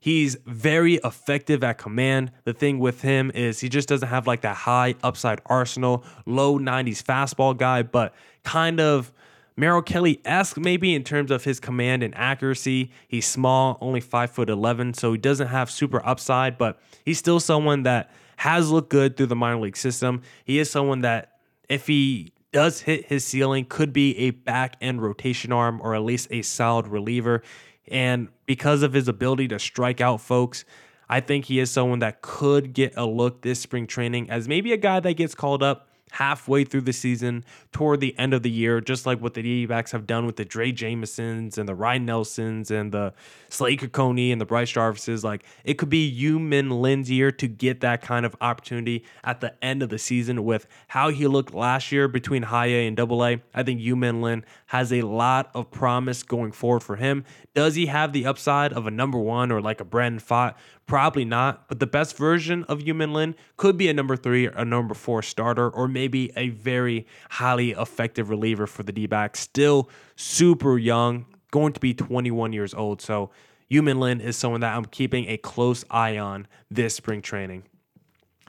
He's 0.00 0.36
very 0.44 0.96
effective 0.96 1.64
at 1.64 1.78
command. 1.78 2.30
The 2.44 2.52
thing 2.52 2.78
with 2.78 3.00
him 3.00 3.30
is 3.34 3.60
he 3.60 3.70
just 3.70 3.88
doesn't 3.88 4.08
have 4.08 4.26
like 4.26 4.42
that 4.42 4.56
high 4.56 4.96
upside 5.02 5.40
arsenal, 5.46 6.04
low 6.26 6.58
90s 6.58 7.02
fastball 7.02 7.56
guy, 7.56 7.82
but 7.82 8.14
kind 8.42 8.80
of 8.80 9.14
Merrill 9.56 9.82
Kelly 9.82 10.20
esque 10.24 10.58
maybe 10.58 10.94
in 10.94 11.04
terms 11.04 11.30
of 11.30 11.44
his 11.44 11.60
command 11.60 12.02
and 12.02 12.14
accuracy. 12.16 12.90
He's 13.06 13.26
small, 13.26 13.78
only 13.80 14.00
five 14.00 14.30
foot 14.30 14.50
eleven, 14.50 14.94
so 14.94 15.12
he 15.12 15.18
doesn't 15.18 15.48
have 15.48 15.70
super 15.70 16.04
upside, 16.04 16.58
but 16.58 16.80
he's 17.04 17.18
still 17.18 17.40
someone 17.40 17.84
that 17.84 18.10
has 18.38 18.70
looked 18.70 18.90
good 18.90 19.16
through 19.16 19.26
the 19.26 19.36
minor 19.36 19.60
league 19.60 19.76
system. 19.76 20.22
He 20.44 20.58
is 20.58 20.70
someone 20.70 21.02
that 21.02 21.38
if 21.68 21.86
he 21.86 22.32
does 22.52 22.80
hit 22.82 23.06
his 23.06 23.24
ceiling, 23.24 23.64
could 23.64 23.92
be 23.92 24.16
a 24.18 24.30
back 24.30 24.76
end 24.80 25.02
rotation 25.02 25.52
arm 25.52 25.80
or 25.82 25.94
at 25.94 26.02
least 26.02 26.28
a 26.30 26.42
solid 26.42 26.88
reliever. 26.88 27.42
And 27.88 28.28
because 28.46 28.82
of 28.82 28.92
his 28.92 29.08
ability 29.08 29.48
to 29.48 29.58
strike 29.58 30.00
out 30.00 30.20
folks, 30.20 30.64
I 31.08 31.20
think 31.20 31.44
he 31.44 31.58
is 31.58 31.70
someone 31.70 31.98
that 31.98 32.22
could 32.22 32.72
get 32.72 32.94
a 32.96 33.06
look 33.06 33.42
this 33.42 33.60
spring 33.60 33.86
training 33.86 34.30
as 34.30 34.48
maybe 34.48 34.72
a 34.72 34.76
guy 34.76 35.00
that 35.00 35.14
gets 35.14 35.34
called 35.34 35.62
up 35.62 35.88
halfway 36.14 36.62
through 36.62 36.80
the 36.80 36.92
season 36.92 37.44
toward 37.72 37.98
the 37.98 38.16
end 38.16 38.32
of 38.32 38.44
the 38.44 38.50
year, 38.50 38.80
just 38.80 39.04
like 39.04 39.20
what 39.20 39.34
the 39.34 39.42
D 39.42 39.66
backs 39.66 39.90
have 39.90 40.06
done 40.06 40.26
with 40.26 40.36
the 40.36 40.44
Drey 40.44 40.72
Jamesons 40.72 41.58
and 41.58 41.68
the 41.68 41.74
Ryan 41.74 42.06
Nelsons 42.06 42.70
and 42.70 42.92
the 42.92 43.12
Slade 43.48 43.80
Cecconi 43.80 44.30
and 44.30 44.40
the 44.40 44.44
Bryce 44.44 44.72
Jarvises. 44.72 45.24
Like 45.24 45.44
it 45.64 45.74
could 45.74 45.88
be 45.88 46.06
Yu-Min 46.06 46.70
Lin's 46.70 47.10
year 47.10 47.32
to 47.32 47.48
get 47.48 47.80
that 47.80 48.00
kind 48.00 48.24
of 48.24 48.36
opportunity 48.40 49.04
at 49.24 49.40
the 49.40 49.52
end 49.64 49.82
of 49.82 49.88
the 49.88 49.98
season 49.98 50.44
with 50.44 50.68
how 50.86 51.08
he 51.08 51.26
looked 51.26 51.52
last 51.52 51.90
year 51.90 52.06
between 52.06 52.44
high 52.44 52.66
A 52.66 52.86
and 52.86 52.96
double 52.96 53.24
A. 53.24 53.42
I 53.52 53.64
think 53.64 53.80
Yu-Min 53.80 54.22
Lin 54.22 54.44
has 54.66 54.92
a 54.92 55.02
lot 55.02 55.50
of 55.52 55.72
promise 55.72 56.22
going 56.22 56.52
forward 56.52 56.84
for 56.84 56.94
him. 56.94 57.24
Does 57.54 57.74
he 57.74 57.86
have 57.86 58.12
the 58.12 58.24
upside 58.26 58.72
of 58.72 58.86
a 58.86 58.90
number 58.90 59.18
one 59.18 59.50
or 59.50 59.60
like 59.60 59.80
a 59.80 59.84
Brandon 59.84 60.20
Pfaadt? 60.20 60.54
Probably 60.86 61.24
not, 61.24 61.66
but 61.68 61.80
the 61.80 61.86
best 61.86 62.16
version 62.16 62.64
of 62.64 62.82
Yu-Min 62.82 63.14
Lin 63.14 63.34
could 63.56 63.78
be 63.78 63.88
a 63.88 63.94
number 63.94 64.16
three, 64.16 64.48
or 64.48 64.50
a 64.50 64.64
number 64.66 64.92
four 64.92 65.22
starter, 65.22 65.70
or 65.70 65.88
maybe 65.88 66.30
a 66.36 66.50
very 66.50 67.06
highly 67.30 67.70
effective 67.70 68.28
reliever 68.28 68.66
for 68.66 68.82
the 68.82 68.92
D 68.92 69.06
back. 69.06 69.34
Still 69.36 69.88
super 70.14 70.76
young, 70.76 71.24
going 71.50 71.72
to 71.72 71.80
be 71.80 71.94
21 71.94 72.52
years 72.52 72.74
old. 72.74 73.00
So 73.00 73.30
Yu-Min 73.68 73.98
Lin 73.98 74.20
is 74.20 74.36
someone 74.36 74.60
that 74.60 74.76
I'm 74.76 74.84
keeping 74.84 75.26
a 75.28 75.38
close 75.38 75.84
eye 75.90 76.18
on 76.18 76.46
this 76.70 76.94
spring 76.94 77.22
training. 77.22 77.62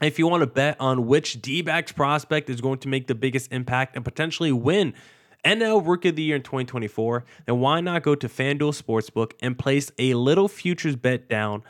If 0.02 0.18
you 0.18 0.28
want 0.28 0.42
to 0.42 0.46
bet 0.46 0.76
on 0.78 1.06
which 1.06 1.40
D 1.40 1.62
backs 1.62 1.90
prospect 1.90 2.50
is 2.50 2.60
going 2.60 2.80
to 2.80 2.88
make 2.88 3.06
the 3.06 3.14
biggest 3.14 3.50
impact 3.50 3.96
and 3.96 4.04
potentially 4.04 4.52
win 4.52 4.92
NL 5.42 5.86
Rookie 5.86 6.10
of 6.10 6.16
the 6.16 6.22
Year 6.22 6.36
in 6.36 6.42
2024, 6.42 7.24
then 7.46 7.60
why 7.60 7.80
not 7.80 8.02
go 8.02 8.14
to 8.14 8.28
FanDuel 8.28 8.80
Sportsbook 8.80 9.32
and 9.40 9.58
place 9.58 9.90
a 9.98 10.12
little 10.14 10.48
futures 10.48 10.96
bet 10.96 11.30
down 11.30 11.62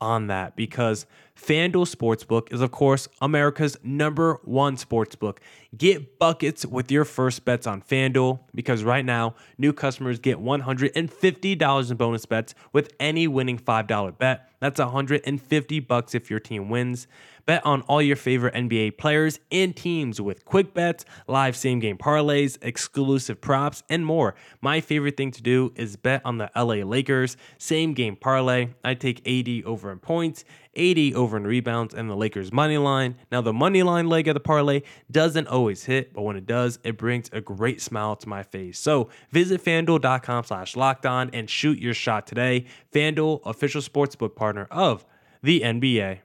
on 0.00 0.28
that 0.28 0.56
because 0.56 1.06
FanDuel 1.36 1.94
Sportsbook 1.94 2.52
is, 2.52 2.60
of 2.60 2.70
course, 2.70 3.08
America's 3.20 3.76
number 3.82 4.40
one 4.44 4.76
sportsbook. 4.76 5.38
Get 5.76 6.18
buckets 6.18 6.66
with 6.66 6.90
your 6.90 7.04
first 7.04 7.44
bets 7.44 7.66
on 7.66 7.82
FanDuel 7.82 8.40
because 8.54 8.84
right 8.84 9.04
now, 9.04 9.34
new 9.56 9.72
customers 9.72 10.18
get 10.18 10.38
$150 10.38 11.90
in 11.90 11.96
bonus 11.96 12.26
bets 12.26 12.54
with 12.72 12.92
any 13.00 13.26
winning 13.26 13.58
$5 13.58 14.18
bet. 14.18 14.50
That's 14.60 14.78
150 14.78 15.80
bucks 15.80 16.14
if 16.14 16.30
your 16.30 16.40
team 16.40 16.68
wins. 16.68 17.06
Bet 17.50 17.66
on 17.66 17.82
all 17.88 18.00
your 18.00 18.14
favorite 18.14 18.54
NBA 18.54 18.96
players 18.96 19.40
and 19.50 19.74
teams 19.74 20.20
with 20.20 20.44
quick 20.44 20.72
bets, 20.72 21.04
live 21.26 21.56
same 21.56 21.80
game 21.80 21.98
parlays, 21.98 22.56
exclusive 22.62 23.40
props, 23.40 23.82
and 23.90 24.06
more. 24.06 24.36
My 24.60 24.80
favorite 24.80 25.16
thing 25.16 25.32
to 25.32 25.42
do 25.42 25.72
is 25.74 25.96
bet 25.96 26.22
on 26.24 26.38
the 26.38 26.48
LA 26.54 26.84
Lakers 26.86 27.36
same 27.58 27.92
game 27.92 28.14
parlay. 28.14 28.68
I 28.84 28.94
take 28.94 29.26
AD 29.26 29.64
over 29.66 29.90
in 29.90 29.98
points, 29.98 30.44
AD 30.76 31.14
over 31.16 31.36
in 31.36 31.44
rebounds, 31.44 31.92
and 31.92 32.08
the 32.08 32.14
Lakers 32.14 32.52
money 32.52 32.78
line. 32.78 33.16
Now, 33.32 33.40
the 33.40 33.52
money 33.52 33.82
line 33.82 34.08
leg 34.08 34.28
of 34.28 34.34
the 34.34 34.38
parlay 34.38 34.82
doesn't 35.10 35.48
always 35.48 35.82
hit, 35.86 36.12
but 36.12 36.22
when 36.22 36.36
it 36.36 36.46
does, 36.46 36.78
it 36.84 36.96
brings 36.96 37.30
a 37.32 37.40
great 37.40 37.82
smile 37.82 38.14
to 38.14 38.28
my 38.28 38.44
face. 38.44 38.78
So 38.78 39.08
visit 39.32 39.60
fanduel.com 39.64 40.44
slash 40.44 40.76
locked 40.76 41.04
on 41.04 41.30
and 41.32 41.50
shoot 41.50 41.80
your 41.80 41.94
shot 41.94 42.28
today. 42.28 42.66
FanDuel, 42.94 43.40
official 43.44 43.80
sportsbook 43.80 44.36
partner 44.36 44.68
of 44.70 45.04
the 45.42 45.62
NBA. 45.62 46.20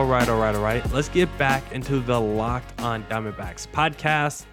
All 0.00 0.06
right, 0.06 0.26
all 0.30 0.40
right, 0.40 0.54
all 0.54 0.62
right. 0.62 0.92
Let's 0.94 1.10
get 1.10 1.28
back 1.36 1.72
into 1.72 2.00
the 2.00 2.18
Locked 2.18 2.80
on 2.80 3.04
Diamondbacks 3.04 3.68
podcast. 3.68 4.46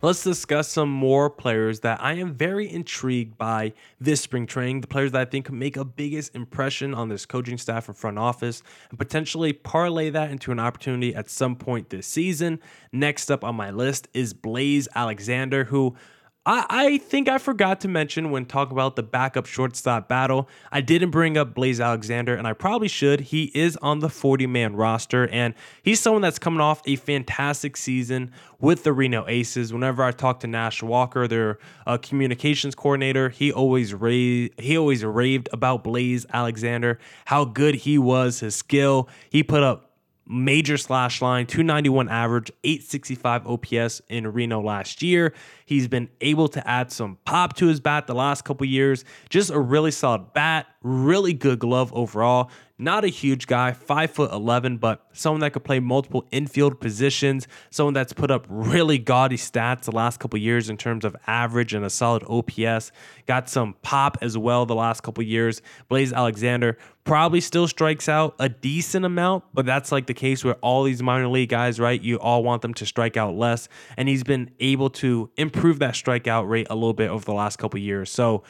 Let's 0.00 0.24
discuss 0.24 0.68
some 0.68 0.88
more 0.88 1.28
players 1.28 1.80
that 1.80 2.02
I 2.02 2.14
am 2.14 2.32
very 2.32 2.66
intrigued 2.72 3.36
by 3.36 3.74
this 4.00 4.22
spring 4.22 4.46
training. 4.46 4.80
The 4.80 4.86
players 4.86 5.12
that 5.12 5.20
I 5.20 5.24
think 5.26 5.44
could 5.44 5.54
make 5.54 5.76
a 5.76 5.84
biggest 5.84 6.34
impression 6.34 6.94
on 6.94 7.10
this 7.10 7.26
coaching 7.26 7.58
staff 7.58 7.88
and 7.88 7.96
front 7.96 8.18
office, 8.18 8.62
and 8.88 8.98
potentially 8.98 9.52
parlay 9.52 10.08
that 10.08 10.30
into 10.30 10.50
an 10.50 10.58
opportunity 10.58 11.14
at 11.14 11.28
some 11.28 11.54
point 11.54 11.90
this 11.90 12.06
season. 12.06 12.58
Next 12.90 13.30
up 13.30 13.44
on 13.44 13.54
my 13.54 13.70
list 13.70 14.08
is 14.14 14.32
Blaze 14.32 14.88
Alexander, 14.94 15.64
who 15.64 15.94
I, 16.44 16.66
I 16.68 16.98
think 16.98 17.28
I 17.28 17.38
forgot 17.38 17.80
to 17.82 17.88
mention 17.88 18.32
when 18.32 18.46
talking 18.46 18.72
about 18.72 18.96
the 18.96 19.02
backup 19.04 19.46
shortstop 19.46 20.08
battle. 20.08 20.48
I 20.72 20.80
didn't 20.80 21.10
bring 21.10 21.36
up 21.36 21.54
Blaze 21.54 21.80
Alexander, 21.80 22.34
and 22.34 22.48
I 22.48 22.52
probably 22.52 22.88
should. 22.88 23.20
He 23.20 23.52
is 23.54 23.76
on 23.76 24.00
the 24.00 24.08
40 24.08 24.48
man 24.48 24.74
roster, 24.74 25.28
and 25.28 25.54
he's 25.84 26.00
someone 26.00 26.22
that's 26.22 26.40
coming 26.40 26.60
off 26.60 26.82
a 26.84 26.96
fantastic 26.96 27.76
season 27.76 28.32
with 28.58 28.82
the 28.82 28.92
Reno 28.92 29.24
Aces. 29.28 29.72
Whenever 29.72 30.02
I 30.02 30.10
talk 30.10 30.40
to 30.40 30.48
Nash 30.48 30.82
Walker, 30.82 31.28
their 31.28 31.58
uh, 31.86 31.98
communications 31.98 32.74
coordinator, 32.74 33.28
he 33.28 33.52
always 33.52 33.94
raved, 33.94 34.60
he 34.60 34.76
always 34.76 35.04
raved 35.04 35.48
about 35.52 35.84
Blaze 35.84 36.26
Alexander, 36.32 36.98
how 37.26 37.44
good 37.44 37.76
he 37.76 37.98
was, 37.98 38.40
his 38.40 38.56
skill. 38.56 39.08
He 39.30 39.44
put 39.44 39.62
up 39.62 39.91
major 40.26 40.76
slash 40.76 41.20
line, 41.20 41.46
291 41.46 42.08
average, 42.08 42.50
865 42.64 43.46
OPS 43.46 44.02
in 44.08 44.26
Reno 44.32 44.60
last 44.60 45.02
year. 45.02 45.34
He's 45.66 45.88
been 45.88 46.08
able 46.20 46.48
to 46.48 46.66
add 46.68 46.92
some 46.92 47.18
pop 47.24 47.56
to 47.56 47.66
his 47.66 47.80
bat 47.80 48.06
the 48.06 48.14
last 48.14 48.44
couple 48.44 48.66
years. 48.66 49.04
Just 49.28 49.50
a 49.50 49.58
really 49.58 49.90
solid 49.90 50.32
bat, 50.32 50.66
really 50.82 51.32
good 51.32 51.58
glove 51.58 51.92
overall. 51.94 52.50
Not 52.82 53.04
a 53.04 53.08
huge 53.08 53.46
guy, 53.46 53.72
five 53.72 54.10
foot 54.10 54.32
eleven, 54.32 54.76
but 54.76 55.06
someone 55.12 55.40
that 55.42 55.52
could 55.52 55.62
play 55.62 55.78
multiple 55.78 56.26
infield 56.32 56.80
positions. 56.80 57.46
Someone 57.70 57.94
that's 57.94 58.12
put 58.12 58.32
up 58.32 58.44
really 58.48 58.98
gaudy 58.98 59.36
stats 59.36 59.82
the 59.82 59.92
last 59.92 60.18
couple 60.18 60.36
years 60.40 60.68
in 60.68 60.76
terms 60.76 61.04
of 61.04 61.14
average 61.28 61.74
and 61.74 61.84
a 61.84 61.90
solid 61.90 62.24
OPS. 62.24 62.90
Got 63.26 63.48
some 63.48 63.76
pop 63.82 64.18
as 64.20 64.36
well 64.36 64.66
the 64.66 64.74
last 64.74 65.04
couple 65.04 65.22
years. 65.22 65.62
Blaze 65.88 66.12
Alexander 66.12 66.76
probably 67.04 67.40
still 67.40 67.68
strikes 67.68 68.08
out 68.08 68.34
a 68.40 68.48
decent 68.48 69.04
amount, 69.04 69.44
but 69.54 69.64
that's 69.64 69.92
like 69.92 70.06
the 70.08 70.14
case 70.14 70.42
with 70.42 70.56
all 70.60 70.82
these 70.82 71.04
minor 71.04 71.28
league 71.28 71.50
guys, 71.50 71.78
right? 71.78 72.02
You 72.02 72.18
all 72.18 72.42
want 72.42 72.62
them 72.62 72.74
to 72.74 72.84
strike 72.84 73.16
out 73.16 73.36
less, 73.36 73.68
and 73.96 74.08
he's 74.08 74.24
been 74.24 74.50
able 74.58 74.90
to 74.90 75.30
improve 75.36 75.78
that 75.78 75.94
strikeout 75.94 76.48
rate 76.48 76.66
a 76.68 76.74
little 76.74 76.94
bit 76.94 77.10
over 77.10 77.24
the 77.24 77.34
last 77.34 77.60
couple 77.60 77.78
years. 77.78 78.10
So, 78.10 78.42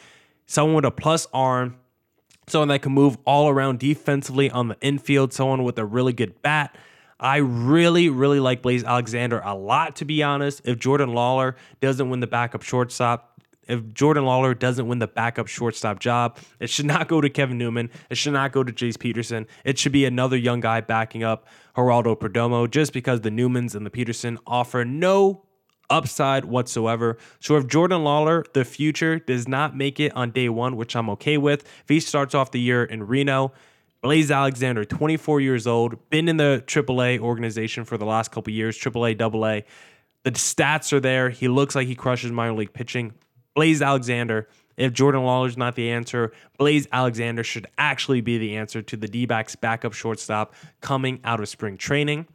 someone 0.47 0.75
with 0.77 0.85
a 0.85 0.91
plus 0.91 1.27
arm 1.33 1.77
someone 2.47 2.67
that 2.69 2.81
can 2.81 2.91
move 2.91 3.17
all 3.25 3.49
around 3.49 3.79
defensively 3.79 4.49
on 4.49 4.67
the 4.67 4.77
infield, 4.81 5.33
someone 5.33 5.63
with 5.63 5.77
a 5.77 5.85
really 5.85 6.13
good 6.13 6.41
bat. 6.41 6.75
I 7.19 7.37
really, 7.37 8.09
really 8.09 8.39
like 8.39 8.61
Blaze 8.61 8.83
Alexander 8.83 9.41
a 9.45 9.55
lot, 9.55 9.95
to 9.97 10.05
be 10.05 10.23
honest. 10.23 10.61
If 10.65 10.77
Jordan 10.77 11.09
Lawlar 11.09 11.55
doesn't 11.79 12.09
win 12.09 12.19
the 12.19 12.27
backup 12.27 12.63
shortstop, 12.63 13.41
if 13.67 13.93
Jordan 13.93 14.23
Lawlar 14.23 14.57
doesn't 14.57 14.87
win 14.87 14.99
the 14.99 15.07
backup 15.07 15.47
shortstop 15.47 15.99
job, 15.99 16.37
it 16.59 16.69
should 16.69 16.85
not 16.85 17.07
go 17.07 17.21
to 17.21 17.29
Kevin 17.29 17.57
Newman. 17.57 17.89
It 18.09 18.17
should 18.17 18.33
not 18.33 18.51
go 18.51 18.63
to 18.63 18.73
Jace 18.73 18.99
Peterson. 18.99 19.47
It 19.63 19.79
should 19.79 19.93
be 19.93 20.05
another 20.05 20.35
young 20.35 20.59
guy 20.59 20.81
backing 20.81 21.23
up 21.23 21.47
Geraldo 21.75 22.19
Perdomo 22.19 22.69
just 22.69 22.91
because 22.91 23.21
the 23.21 23.29
Newmans 23.29 23.73
and 23.75 23.85
the 23.85 23.89
Peterson 23.89 24.37
offer 24.45 24.83
no 24.83 25.45
upside 25.89 26.45
whatsoever. 26.45 27.17
So 27.39 27.57
if 27.57 27.67
Jordan 27.67 28.03
Lawlar, 28.03 28.45
the 28.53 28.65
future, 28.65 29.19
does 29.19 29.47
not 29.47 29.75
make 29.75 29.99
it 29.99 30.15
on 30.15 30.31
day 30.31 30.49
one, 30.49 30.75
which 30.75 30.95
I'm 30.95 31.09
okay 31.11 31.37
with, 31.37 31.63
if 31.63 31.89
he 31.89 31.99
starts 31.99 32.33
off 32.33 32.51
the 32.51 32.59
year 32.59 32.83
in 32.83 33.07
Reno, 33.07 33.51
Blaze 34.01 34.31
Alexander, 34.31 34.83
24 34.83 35.39
years 35.39 35.65
old, 35.65 36.09
been 36.09 36.27
in 36.27 36.37
the 36.37 36.63
AAA 36.67 37.19
organization 37.19 37.85
for 37.85 37.97
the 37.97 38.05
last 38.05 38.31
couple 38.31 38.51
years, 38.51 38.77
AAA, 38.77 39.21
AA. 39.21 39.65
The 40.23 40.31
stats 40.31 40.91
are 40.91 40.99
there. 40.99 41.29
He 41.29 41.47
looks 41.47 41.75
like 41.75 41.87
he 41.87 41.95
crushes 41.95 42.31
minor 42.31 42.53
league 42.53 42.73
pitching. 42.73 43.13
Blaze 43.55 43.81
Alexander, 43.81 44.49
if 44.77 44.93
Jordan 44.93 45.21
Lawlar's 45.21 45.57
not 45.57 45.75
the 45.75 45.89
answer, 45.91 46.31
Blaze 46.57 46.87
Alexander 46.91 47.43
should 47.43 47.67
actually 47.77 48.21
be 48.21 48.37
the 48.37 48.57
answer 48.57 48.81
to 48.81 48.97
the 48.97 49.07
D 49.07 49.25
backs 49.25 49.55
backup 49.55 49.93
shortstop 49.93 50.53
coming 50.81 51.19
out 51.23 51.39
of 51.39 51.47
spring 51.47 51.77
training. 51.77 52.27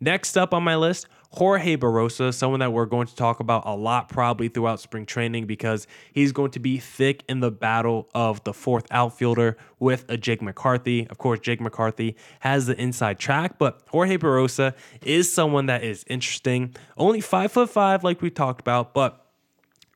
Next 0.00 0.36
up 0.36 0.54
on 0.54 0.62
my 0.62 0.76
list, 0.76 1.08
Jorge 1.32 1.76
Barrosa, 1.76 2.34
someone 2.34 2.58
that 2.58 2.72
we're 2.72 2.86
going 2.86 3.06
to 3.06 3.14
talk 3.14 3.38
about 3.38 3.62
a 3.64 3.76
lot 3.76 4.08
probably 4.08 4.48
throughout 4.48 4.80
spring 4.80 5.06
training 5.06 5.46
because 5.46 5.86
he's 6.12 6.32
going 6.32 6.50
to 6.50 6.58
be 6.58 6.78
thick 6.78 7.22
in 7.28 7.38
the 7.38 7.52
battle 7.52 8.08
of 8.14 8.42
the 8.42 8.52
fourth 8.52 8.86
outfielder 8.90 9.56
with 9.78 10.04
a 10.08 10.16
Jake 10.16 10.42
McCarthy. 10.42 11.06
Of 11.08 11.18
course, 11.18 11.38
Jake 11.38 11.60
McCarthy 11.60 12.16
has 12.40 12.66
the 12.66 12.80
inside 12.80 13.20
track, 13.20 13.58
but 13.58 13.80
Jorge 13.88 14.16
Barrosa 14.16 14.74
is 15.02 15.32
someone 15.32 15.66
that 15.66 15.84
is 15.84 16.04
interesting. 16.08 16.74
Only 16.96 17.20
five 17.20 17.52
foot 17.52 17.70
five, 17.70 18.02
like 18.02 18.20
we 18.20 18.30
talked 18.30 18.60
about, 18.60 18.92
but 18.92 19.24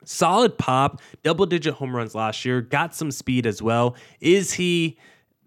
solid 0.05 0.57
pop, 0.57 1.01
double 1.25 1.47
digit 1.47 1.75
home 1.75 1.97
runs 1.97 2.15
last 2.15 2.45
year, 2.45 2.61
got 2.61 2.95
some 2.95 3.11
speed 3.11 3.45
as 3.45 3.61
well. 3.61 3.97
Is 4.21 4.53
he 4.53 4.99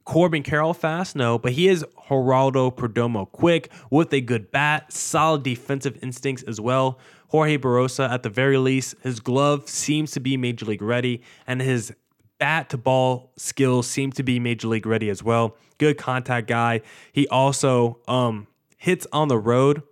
Corbin 0.07 0.41
Carroll 0.41 0.73
fast? 0.73 1.17
No, 1.17 1.37
but 1.37 1.51
he 1.51 1.67
is 1.67 1.85
Geraldo 2.07 2.73
Perdomo 2.73 3.29
quick 3.29 3.69
with 3.91 4.13
a 4.13 4.21
good 4.21 4.51
bat, 4.51 4.91
solid 4.91 5.43
defensive 5.43 5.99
instincts 6.01 6.43
as 6.43 6.61
well. 6.61 6.97
Jorge 7.27 7.57
Barrosa, 7.57 8.09
at 8.09 8.23
the 8.23 8.29
very 8.29 8.57
least, 8.57 8.95
his 9.01 9.19
glove 9.19 9.67
seems 9.67 10.11
to 10.11 10.21
be 10.21 10.37
major 10.37 10.65
league 10.65 10.81
ready, 10.81 11.21
and 11.45 11.61
his 11.61 11.93
bat 12.39 12.69
to 12.69 12.77
ball 12.77 13.33
skills 13.35 13.85
seem 13.85 14.13
to 14.13 14.23
be 14.23 14.39
major 14.39 14.69
league 14.69 14.85
ready 14.85 15.09
as 15.09 15.23
well. 15.23 15.57
Good 15.77 15.97
contact 15.97 16.47
guy. 16.47 16.83
He 17.11 17.27
also 17.27 17.99
um, 18.07 18.47
hits 18.77 19.05
on 19.11 19.27
the 19.27 19.37
road, 19.37 19.83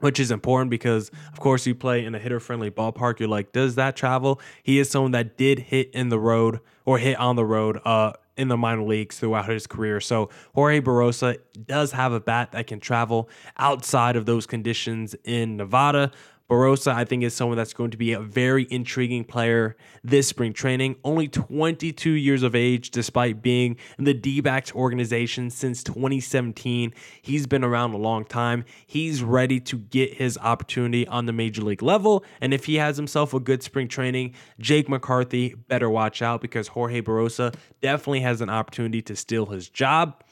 which 0.00 0.20
is 0.20 0.30
important 0.30 0.68
because, 0.70 1.10
of 1.32 1.40
course, 1.40 1.66
you 1.66 1.74
play 1.74 2.04
in 2.04 2.14
a 2.14 2.18
hitter 2.18 2.38
friendly 2.38 2.70
ballpark. 2.70 3.18
You're 3.18 3.30
like, 3.30 3.52
does 3.52 3.76
that 3.76 3.96
travel? 3.96 4.42
He 4.62 4.78
is 4.78 4.90
someone 4.90 5.12
that 5.12 5.38
did 5.38 5.58
hit 5.58 5.90
in 5.94 6.10
the 6.10 6.18
road 6.18 6.60
or 6.84 6.98
hit 6.98 7.18
on 7.18 7.36
the 7.36 7.46
road 7.46 7.80
uh, 7.86 8.12
in 8.40 8.48
the 8.48 8.56
minor 8.56 8.82
leagues 8.82 9.18
throughout 9.18 9.48
his 9.48 9.66
career. 9.66 10.00
So 10.00 10.30
Jorge 10.54 10.80
Barrosa 10.80 11.36
does 11.66 11.92
have 11.92 12.12
a 12.12 12.20
bat 12.20 12.52
that 12.52 12.66
can 12.66 12.80
travel 12.80 13.28
outside 13.58 14.16
of 14.16 14.24
those 14.24 14.46
conditions 14.46 15.14
in 15.24 15.58
Nevada. 15.58 16.10
Barrosa, 16.50 16.92
I 16.92 17.04
think, 17.04 17.22
is 17.22 17.32
someone 17.32 17.56
that's 17.56 17.72
going 17.72 17.92
to 17.92 17.96
be 17.96 18.12
a 18.12 18.18
very 18.20 18.66
intriguing 18.70 19.22
player 19.22 19.76
this 20.02 20.26
spring 20.26 20.52
training. 20.52 20.96
Only 21.04 21.28
22 21.28 22.10
years 22.10 22.42
of 22.42 22.56
age, 22.56 22.90
despite 22.90 23.40
being 23.40 23.76
in 23.98 24.04
the 24.04 24.14
D 24.14 24.40
backs 24.40 24.74
organization 24.74 25.50
since 25.50 25.84
2017. 25.84 26.92
He's 27.22 27.46
been 27.46 27.62
around 27.62 27.94
a 27.94 27.98
long 27.98 28.24
time. 28.24 28.64
He's 28.84 29.22
ready 29.22 29.60
to 29.60 29.78
get 29.78 30.14
his 30.14 30.36
opportunity 30.38 31.06
on 31.06 31.26
the 31.26 31.32
major 31.32 31.62
league 31.62 31.82
level. 31.82 32.24
And 32.40 32.52
if 32.52 32.64
he 32.64 32.74
has 32.76 32.96
himself 32.96 33.32
a 33.32 33.38
good 33.38 33.62
spring 33.62 33.86
training, 33.86 34.34
Jake 34.58 34.88
McCarthy 34.88 35.54
better 35.54 35.88
watch 35.88 36.20
out 36.20 36.40
because 36.40 36.66
Jorge 36.66 37.00
Barrosa 37.00 37.54
definitely 37.80 38.20
has 38.20 38.40
an 38.40 38.50
opportunity 38.50 39.02
to 39.02 39.14
steal 39.14 39.46
his 39.46 39.68
job. 39.68 40.24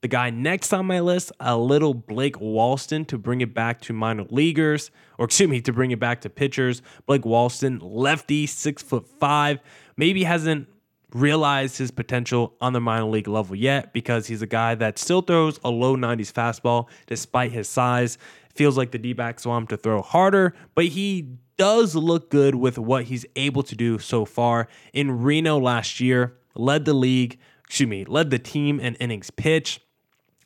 The 0.00 0.08
guy 0.08 0.30
next 0.30 0.72
on 0.72 0.86
my 0.86 1.00
list, 1.00 1.32
a 1.40 1.56
little 1.56 1.92
Blake 1.92 2.36
Walston 2.36 3.04
to 3.08 3.18
bring 3.18 3.40
it 3.40 3.52
back 3.52 3.80
to 3.82 3.92
minor 3.92 4.24
leaguers, 4.30 4.92
or 5.18 5.24
excuse 5.24 5.50
me, 5.50 5.60
to 5.62 5.72
bring 5.72 5.90
it 5.90 5.98
back 5.98 6.20
to 6.20 6.30
pitchers. 6.30 6.82
Blake 7.06 7.22
Walston, 7.22 7.80
lefty, 7.82 8.46
six 8.46 8.80
foot 8.80 9.08
five, 9.18 9.58
maybe 9.96 10.22
hasn't 10.22 10.68
realized 11.12 11.78
his 11.78 11.90
potential 11.90 12.54
on 12.60 12.74
the 12.74 12.80
minor 12.80 13.06
league 13.06 13.26
level 13.26 13.56
yet 13.56 13.92
because 13.92 14.28
he's 14.28 14.42
a 14.42 14.46
guy 14.46 14.76
that 14.76 14.98
still 14.98 15.22
throws 15.22 15.58
a 15.64 15.70
low 15.70 15.96
90s 15.96 16.32
fastball 16.32 16.86
despite 17.06 17.50
his 17.50 17.68
size. 17.68 18.18
Feels 18.54 18.76
like 18.76 18.92
the 18.92 18.98
D 18.98 19.14
backs 19.14 19.46
want 19.46 19.64
him 19.64 19.66
to 19.68 19.76
throw 19.76 20.02
harder, 20.02 20.54
but 20.76 20.84
he 20.84 21.38
does 21.56 21.96
look 21.96 22.30
good 22.30 22.54
with 22.54 22.78
what 22.78 23.04
he's 23.04 23.26
able 23.34 23.64
to 23.64 23.74
do 23.74 23.98
so 23.98 24.24
far. 24.24 24.68
In 24.92 25.22
Reno 25.22 25.58
last 25.58 25.98
year, 25.98 26.36
led 26.54 26.84
the 26.84 26.94
league, 26.94 27.38
excuse 27.64 27.88
me, 27.88 28.04
led 28.04 28.30
the 28.30 28.38
team 28.38 28.78
in 28.78 28.94
innings 28.96 29.30
pitched 29.30 29.80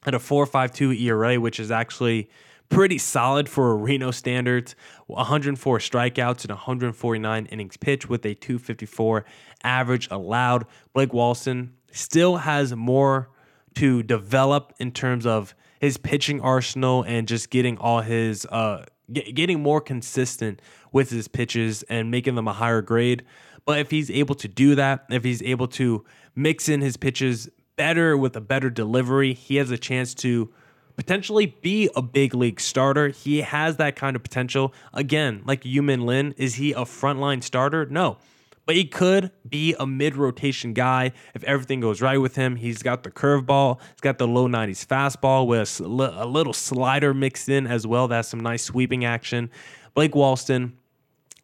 at 0.04 0.14
a 0.14 0.18
4.52 0.18 1.00
ERA, 1.00 1.40
which 1.40 1.60
is 1.60 1.70
actually 1.70 2.28
pretty 2.68 2.98
solid 2.98 3.48
for 3.48 3.76
Reno 3.76 4.10
standards. 4.10 4.74
104 5.06 5.78
strikeouts 5.78 6.42
and 6.42 6.50
149 6.50 7.46
innings 7.46 7.76
pitched 7.76 8.08
with 8.08 8.24
a 8.24 8.34
254 8.34 9.24
average 9.62 10.08
allowed. 10.10 10.66
Blake 10.92 11.10
Walston 11.10 11.70
still 11.90 12.38
has 12.38 12.74
more 12.74 13.30
to 13.74 14.02
develop 14.02 14.72
in 14.78 14.90
terms 14.90 15.26
of 15.26 15.54
his 15.80 15.96
pitching 15.98 16.40
arsenal 16.40 17.02
and 17.02 17.28
just 17.28 17.50
getting 17.50 17.76
all 17.78 18.00
his 18.00 18.46
uh 18.46 18.84
get, 19.12 19.34
getting 19.34 19.62
more 19.62 19.80
consistent 19.80 20.60
with 20.92 21.10
his 21.10 21.28
pitches 21.28 21.82
and 21.84 22.10
making 22.10 22.34
them 22.34 22.48
a 22.48 22.52
higher 22.52 22.82
grade. 22.82 23.24
But 23.64 23.78
if 23.78 23.90
he's 23.90 24.10
able 24.10 24.34
to 24.36 24.48
do 24.48 24.74
that, 24.74 25.06
if 25.10 25.24
he's 25.24 25.42
able 25.42 25.68
to 25.68 26.04
mix 26.34 26.68
in 26.68 26.80
his 26.80 26.96
pitches 26.96 27.48
better 27.82 28.16
with 28.16 28.36
a 28.36 28.40
better 28.40 28.70
delivery, 28.70 29.34
he 29.34 29.56
has 29.56 29.72
a 29.72 29.76
chance 29.76 30.14
to 30.14 30.48
potentially 30.94 31.46
be 31.46 31.90
a 31.96 32.00
big 32.00 32.32
league 32.32 32.60
starter. 32.60 33.08
He 33.08 33.40
has 33.40 33.78
that 33.78 33.96
kind 33.96 34.14
of 34.14 34.22
potential. 34.22 34.72
Again, 34.94 35.42
like 35.46 35.64
Yu-Min 35.64 36.02
Lin, 36.02 36.32
is 36.36 36.54
he 36.54 36.70
a 36.70 36.82
frontline 36.82 37.42
starter? 37.42 37.84
No. 37.86 38.18
But 38.66 38.76
he 38.76 38.84
could 38.84 39.32
be 39.48 39.74
a 39.80 39.84
mid 39.84 40.14
rotation 40.14 40.74
guy 40.74 41.10
if 41.34 41.42
everything 41.42 41.80
goes 41.80 42.00
right 42.00 42.18
with 42.18 42.36
him. 42.36 42.54
He's 42.54 42.84
got 42.84 43.02
the 43.02 43.10
curveball, 43.10 43.80
he's 43.80 44.00
got 44.00 44.18
the 44.18 44.28
low 44.28 44.46
90s 44.46 44.86
fastball 44.86 45.48
with 45.48 45.80
a 45.80 46.24
little 46.24 46.52
slider 46.52 47.12
mixed 47.12 47.48
in 47.48 47.66
as 47.66 47.84
well. 47.84 48.06
That's 48.06 48.28
some 48.28 48.38
nice 48.38 48.62
sweeping 48.62 49.04
action. 49.04 49.50
Blake 49.94 50.12
Walston 50.12 50.74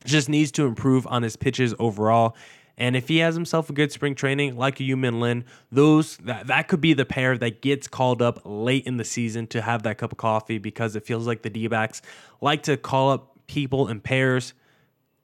just 0.05 0.29
needs 0.29 0.53
to 0.53 0.67
improve 0.67 1.05
on 1.09 1.25
his 1.25 1.35
pitches 1.35 1.75
overall. 1.81 2.37
And 2.79 2.95
if 2.95 3.09
he 3.09 3.19
has 3.19 3.35
himself 3.35 3.69
a 3.69 3.73
good 3.73 3.91
spring 3.91 4.15
training, 4.15 4.57
like 4.57 4.79
a 4.79 4.85
Yu-Min 4.85 5.19
Lin, 5.19 5.45
those 5.71 6.17
that, 6.19 6.47
that 6.47 6.69
could 6.69 6.81
be 6.81 6.95
the 6.95 7.05
pair 7.05 7.37
that 7.37 7.61
gets 7.61 7.89
called 7.89 8.23
up 8.23 8.41
late 8.45 8.87
in 8.87 8.97
the 8.97 9.05
season 9.05 9.49
to 9.49 9.61
have 9.61 9.83
that 9.83 9.99
cup 9.99 10.13
of 10.13 10.19
coffee 10.19 10.59
because 10.59 10.95
it 10.95 11.05
feels 11.05 11.27
like 11.27 11.43
the 11.43 11.51
D-backs 11.51 12.01
like 12.41 12.63
to 12.63 12.77
call 12.77 13.11
up 13.11 13.37
people 13.49 13.89
in 13.89 14.01
pairs. 14.01 14.55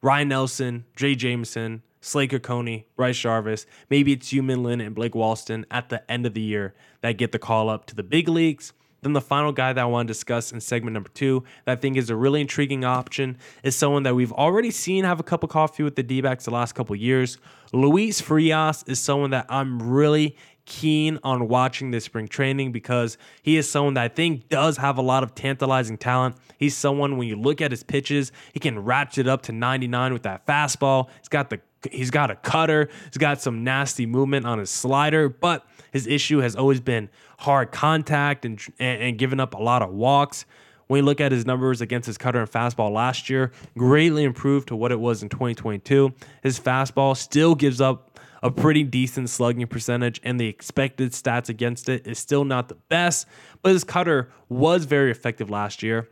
Ryan 0.03 0.29
Nelson, 0.29 0.85
Jay 0.97 1.15
Jameson, 1.15 1.83
Slade 2.01 2.31
Cecconi, 2.31 2.85
Bryce 2.97 3.19
Jarvis. 3.19 3.67
Maybe 3.89 4.13
it's 4.13 4.33
Yu-Min 4.33 4.65
Lin 4.65 4.81
and 4.81 4.95
Blake 4.95 5.13
Walston 5.13 5.65
at 5.71 5.89
the 5.89 6.11
end 6.11 6.27
of 6.27 6.35
the 6.35 6.43
year 6.43 6.75
that 7.03 7.13
get 7.13 7.31
the 7.31 7.39
call 7.39 7.71
up 7.71 7.87
to 7.87 7.95
the 7.95 8.03
big 8.03 8.29
leagues. 8.29 8.73
Then 9.05 9.13
the 9.13 9.21
final 9.21 9.53
guy 9.53 9.75
that 9.75 9.81
I 9.81 9.85
want 9.85 10.09
to 10.09 10.11
discuss 10.11 10.51
in 10.51 10.61
segment 10.63 10.95
number 10.95 11.11
two 11.11 11.45
that 11.67 11.73
I 11.73 11.81
think 11.81 11.99
is 11.99 12.09
a 12.09 12.17
really 12.17 12.41
intriguing 12.41 12.87
option 12.87 13.37
is 13.63 13.77
someone 13.77 14.03
that 14.05 14.15
we've 14.15 14.33
already 14.33 14.71
seen 14.71 15.05
have 15.05 15.21
a 15.21 15.23
cup 15.23 15.45
of 15.45 15.51
coffee 15.51 15.83
with 15.83 15.95
the 15.95 16.03
D-backs 16.03 16.47
the 16.47 16.51
last 16.51 16.75
couple 16.75 16.97
years. 16.97 17.37
Luis 17.75 18.23
Frias 18.23 18.83
is 18.87 18.99
someone 18.99 19.31
that 19.31 19.45
I'm 19.51 19.83
really 19.83 20.37
keen 20.65 21.19
on 21.23 21.49
watching 21.49 21.91
this 21.91 22.05
spring 22.05 22.27
training 22.27 22.73
because 22.73 23.19
he 23.43 23.59
is 23.59 23.71
someone 23.71 23.93
that 23.95 24.05
I 24.05 24.09
think 24.09 24.49
does 24.49 24.79
have 24.79 24.97
a 24.97 25.03
lot 25.03 25.23
of 25.23 25.35
tantalizing 25.35 25.99
talent. 25.99 26.37
He's 26.57 26.75
someone 26.75 27.19
when 27.19 27.29
you 27.29 27.37
look 27.37 27.61
at 27.61 27.71
his 27.71 27.83
pitches, 27.83 28.33
he 28.55 28.61
can 28.61 28.79
ratchet 28.79 29.29
up 29.29 29.43
to 29.43 29.53
99 29.53 30.15
with 30.15 30.23
that 30.23 30.47
fastball. 30.47 31.09
He's 31.19 31.29
got 31.29 31.51
the 31.51 31.61
he's 31.93 32.11
got 32.11 32.31
a 32.31 32.37
cutter, 32.37 32.89
he's 33.07 33.19
got 33.19 33.41
some 33.41 33.65
nasty 33.65 34.07
movement 34.07 34.47
on 34.47 34.59
his 34.59 34.71
slider, 34.71 35.29
but 35.29 35.67
his 35.93 36.07
issue 36.07 36.39
has 36.39 36.57
always 36.57 36.81
been 36.81 37.09
hard 37.39 37.73
contact 37.73 38.45
and, 38.45 38.61
and, 38.79 39.03
and 39.03 39.19
giving 39.19 39.41
up 39.41 39.55
a 39.55 39.63
lot 39.63 39.83
of 39.83 39.91
walks. 39.91 40.45
When 40.87 40.99
you 40.99 41.05
look 41.05 41.21
at 41.21 41.33
his 41.33 41.47
numbers 41.47 41.81
against 41.81 42.07
his 42.07 42.19
cutter 42.19 42.41
and 42.41 42.51
fastball 42.51 42.93
last 42.93 43.31
year, 43.31 43.53
greatly 43.77 44.25
improved 44.25 44.69
to 44.69 44.77
what 44.77 44.93
it 44.93 45.01
was 45.01 45.23
in 45.23 45.31
2022. 45.31 46.13
His 46.43 46.61
fastball 46.61 47.17
still 47.17 47.55
gives 47.55 47.81
up 47.81 48.19
a 48.43 48.51
pretty 48.51 48.83
decent 48.85 49.31
slugging 49.31 49.67
percentage, 49.67 50.21
and 50.23 50.39
the 50.39 50.47
expected 50.47 51.13
stats 51.13 51.49
against 51.49 51.89
it 51.89 52.07
is 52.07 52.19
still 52.19 52.45
not 52.45 52.69
the 52.69 52.75
best, 52.75 53.27
but 53.63 53.73
his 53.73 53.85
cutter 53.85 54.31
was 54.51 54.85
very 54.85 55.11
effective 55.11 55.49
last 55.49 55.83
year. 55.83 56.09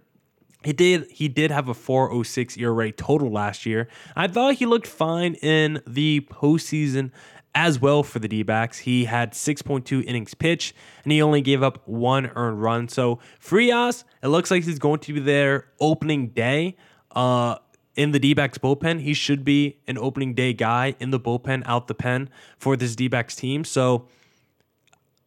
He 0.64 0.72
did 0.72 1.10
he 1.10 1.28
did 1.28 1.50
have 1.50 1.68
a 1.68 1.74
406 1.74 2.56
ERA 2.58 2.92
total 2.92 3.30
last 3.30 3.66
year. 3.66 3.88
I 4.16 4.28
thought 4.28 4.54
he 4.54 4.66
looked 4.66 4.86
fine 4.86 5.34
in 5.34 5.82
the 5.86 6.26
postseason 6.30 7.10
as 7.54 7.80
well 7.80 8.02
for 8.02 8.18
the 8.18 8.28
D 8.28 8.42
backs. 8.42 8.78
He 8.78 9.04
had 9.04 9.32
6.2 9.32 10.04
innings 10.04 10.34
pitched 10.34 10.74
and 11.04 11.12
he 11.12 11.20
only 11.20 11.40
gave 11.40 11.62
up 11.62 11.86
one 11.86 12.30
earned 12.34 12.62
run. 12.62 12.88
So 12.88 13.18
Frias, 13.38 14.04
it 14.22 14.28
looks 14.28 14.50
like 14.50 14.64
he's 14.64 14.78
going 14.78 15.00
to 15.00 15.12
be 15.14 15.20
there 15.20 15.66
opening 15.80 16.28
day. 16.28 16.76
Uh, 17.10 17.56
in 17.94 18.12
the 18.12 18.18
D 18.18 18.32
backs 18.32 18.56
bullpen, 18.56 19.00
he 19.00 19.12
should 19.12 19.44
be 19.44 19.78
an 19.86 19.98
opening 19.98 20.34
day 20.34 20.54
guy 20.54 20.94
in 20.98 21.10
the 21.10 21.20
bullpen, 21.20 21.62
out 21.66 21.88
the 21.88 21.94
pen 21.94 22.30
for 22.56 22.74
this 22.74 22.96
D 22.96 23.08
backs 23.08 23.36
team. 23.36 23.64
So 23.64 24.06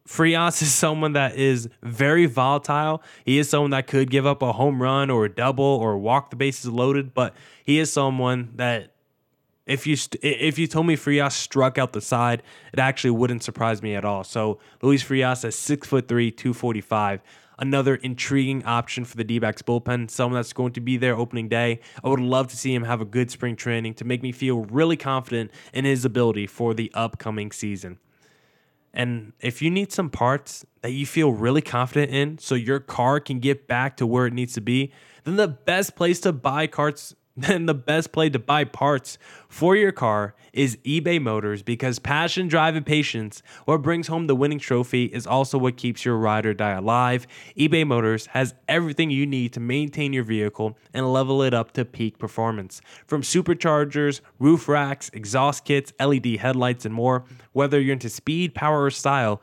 Frias 0.06 0.62
is 0.62 0.72
someone 0.84 1.12
that 1.12 1.36
is 1.36 1.68
very 1.82 2.26
volatile. 2.26 3.02
He 3.24 3.38
is 3.38 3.50
someone 3.50 3.72
that 3.72 3.86
could 3.86 4.10
give 4.10 4.24
up 4.24 4.40
a 4.40 4.52
home 4.52 4.80
run 4.80 5.10
or 5.10 5.26
a 5.26 5.28
double 5.28 5.64
or 5.64 5.98
walk 5.98 6.30
the 6.30 6.36
bases 6.36 6.70
loaded, 6.70 7.12
but 7.12 7.34
he 7.64 7.78
is 7.78 7.92
someone 7.92 8.52
that 8.56 8.92
if 9.66 9.84
you 9.84 9.96
st- 9.96 10.22
if 10.22 10.58
you 10.58 10.68
told 10.68 10.86
me 10.86 10.94
Frias 10.94 11.34
struck 11.34 11.76
out 11.76 11.92
the 11.92 12.00
side, 12.00 12.42
it 12.72 12.78
actually 12.78 13.10
wouldn't 13.10 13.42
surprise 13.42 13.82
me 13.82 13.96
at 13.96 14.04
all. 14.04 14.22
So 14.22 14.60
Luis 14.80 15.02
Frias 15.02 15.44
at 15.44 15.54
six 15.54 15.88
foot 15.88 16.06
three, 16.06 16.30
two 16.30 16.54
forty 16.54 16.80
five. 16.80 17.20
Another 17.58 17.94
intriguing 17.94 18.62
option 18.66 19.06
for 19.06 19.16
the 19.16 19.24
D-backs 19.24 19.62
bullpen, 19.62 20.10
someone 20.10 20.38
that's 20.38 20.52
going 20.52 20.74
to 20.74 20.80
be 20.80 20.98
there 20.98 21.16
opening 21.16 21.48
day. 21.48 21.80
I 22.04 22.08
would 22.10 22.20
love 22.20 22.48
to 22.48 22.56
see 22.56 22.74
him 22.74 22.84
have 22.84 23.00
a 23.00 23.06
good 23.06 23.30
spring 23.30 23.56
training 23.56 23.94
to 23.94 24.04
make 24.04 24.22
me 24.22 24.30
feel 24.30 24.66
really 24.66 24.98
confident 24.98 25.50
in 25.72 25.86
his 25.86 26.04
ability 26.04 26.48
for 26.48 26.74
the 26.74 26.90
upcoming 26.92 27.50
season. 27.50 27.98
And 28.96 29.34
if 29.40 29.60
you 29.60 29.70
need 29.70 29.92
some 29.92 30.08
parts 30.08 30.64
that 30.80 30.92
you 30.92 31.04
feel 31.04 31.30
really 31.30 31.60
confident 31.60 32.10
in 32.10 32.38
so 32.38 32.54
your 32.54 32.80
car 32.80 33.20
can 33.20 33.40
get 33.40 33.68
back 33.68 33.98
to 33.98 34.06
where 34.06 34.26
it 34.26 34.32
needs 34.32 34.54
to 34.54 34.62
be, 34.62 34.90
then 35.24 35.36
the 35.36 35.48
best 35.48 35.96
place 35.96 36.18
to 36.20 36.32
buy 36.32 36.66
carts 36.66 37.14
then 37.36 37.66
the 37.66 37.74
best 37.74 38.12
play 38.12 38.30
to 38.30 38.38
buy 38.38 38.64
parts 38.64 39.18
for 39.48 39.76
your 39.76 39.92
car 39.92 40.34
is 40.52 40.76
eBay 40.78 41.20
Motors 41.20 41.62
because 41.62 41.98
passion, 41.98 42.48
drive, 42.48 42.74
and 42.74 42.84
patience, 42.84 43.42
what 43.66 43.82
brings 43.82 44.06
home 44.06 44.26
the 44.26 44.34
winning 44.34 44.58
trophy, 44.58 45.04
is 45.04 45.26
also 45.26 45.58
what 45.58 45.76
keeps 45.76 46.04
your 46.04 46.16
ride 46.16 46.46
or 46.46 46.54
die 46.54 46.72
alive. 46.72 47.26
eBay 47.58 47.86
Motors 47.86 48.26
has 48.26 48.54
everything 48.68 49.10
you 49.10 49.26
need 49.26 49.52
to 49.52 49.60
maintain 49.60 50.12
your 50.12 50.24
vehicle 50.24 50.76
and 50.94 51.12
level 51.12 51.42
it 51.42 51.52
up 51.52 51.72
to 51.72 51.84
peak 51.84 52.18
performance. 52.18 52.80
From 53.06 53.22
superchargers, 53.22 54.20
roof 54.38 54.66
racks, 54.68 55.10
exhaust 55.12 55.64
kits, 55.64 55.92
LED 56.00 56.36
headlights, 56.36 56.86
and 56.86 56.94
more, 56.94 57.24
whether 57.52 57.80
you're 57.80 57.92
into 57.92 58.08
speed, 58.08 58.54
power, 58.54 58.84
or 58.84 58.90
style, 58.90 59.42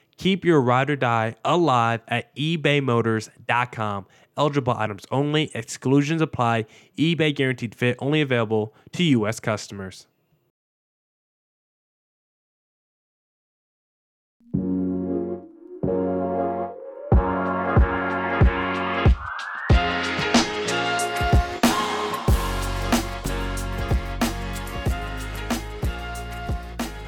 Keep 0.21 0.45
your 0.45 0.61
ride 0.61 0.91
or 0.91 0.95
die 0.95 1.33
alive 1.43 2.01
at 2.07 2.35
ebaymotors.com. 2.35 4.05
Eligible 4.37 4.73
items 4.77 5.03
only, 5.09 5.49
exclusions 5.55 6.21
apply. 6.21 6.67
eBay 6.95 7.33
guaranteed 7.35 7.73
fit 7.73 7.95
only 7.97 8.21
available 8.21 8.75
to 8.91 9.01
U.S. 9.03 9.39
customers. 9.39 10.05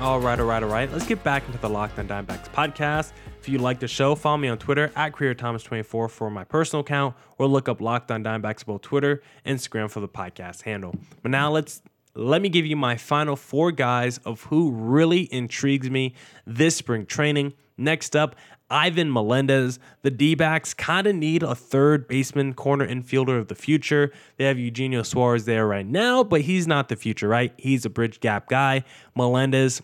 All 0.04 0.20
right, 0.20 0.38
all 0.38 0.46
right, 0.46 0.62
all 0.62 0.68
right. 0.68 0.92
Let's 0.92 1.06
get 1.06 1.24
back 1.24 1.46
into 1.46 1.58
the 1.60 1.70
Locked 1.70 1.98
On 1.98 2.06
Diamondbacks 2.06 2.50
podcast. 2.50 3.14
If 3.40 3.48
you 3.48 3.58
like 3.58 3.80
the 3.80 3.88
show, 3.88 4.16
follow 4.16 4.36
me 4.36 4.50
on 4.50 4.58
Twitter 4.58 4.92
at 4.98 5.14
CreatorThomas24 5.14 6.12
for 6.12 6.30
my 6.30 6.44
personal 6.44 6.82
account, 6.82 7.16
or 7.38 7.48
look 7.48 7.70
up 7.70 7.80
Locked 7.80 8.12
On 8.12 8.22
Diamondbacks 8.22 8.66
both 8.66 8.82
Twitter, 8.82 9.24
Instagram 9.46 9.90
for 9.90 10.02
the 10.02 10.10
podcast 10.10 10.64
handle. 10.64 10.94
But 11.22 11.32
now 11.32 11.52
let's 11.52 11.82
let 12.16 12.42
me 12.42 12.50
give 12.50 12.66
you 12.66 12.76
my 12.76 12.98
final 12.98 13.38
four 13.38 13.72
guys 13.72 14.18
of 14.26 14.42
who 14.44 14.72
really 14.72 15.34
intrigues 15.34 15.90
me 15.90 16.16
this 16.46 16.76
spring 16.76 17.06
training. 17.06 17.54
Next 17.78 18.14
up, 18.14 18.36
Ivan 18.70 19.12
Melendez. 19.12 19.80
The 20.02 20.12
D 20.12 20.36
backs 20.36 20.74
kind 20.74 21.08
of 21.08 21.16
need 21.16 21.44
a 21.44 21.56
third 21.56 22.10
baseman, 22.10 22.56
corner 22.56 22.86
infielder 22.86 23.40
of 23.40 23.48
the 23.48 23.56
future. 23.56 24.12
They 24.36 24.44
have 24.44 24.60
Eugenio 24.60 25.04
Suarez 25.04 25.46
there 25.46 25.66
right 25.66 25.88
now, 25.88 26.26
but 26.26 26.42
he's 26.42 26.68
not 26.68 26.90
the 26.90 26.98
future, 26.98 27.30
right? 27.30 27.54
He's 27.56 27.86
a 27.86 27.90
bridge 27.90 28.20
gap 28.20 28.50
guy. 28.50 28.84
Melendez 29.16 29.82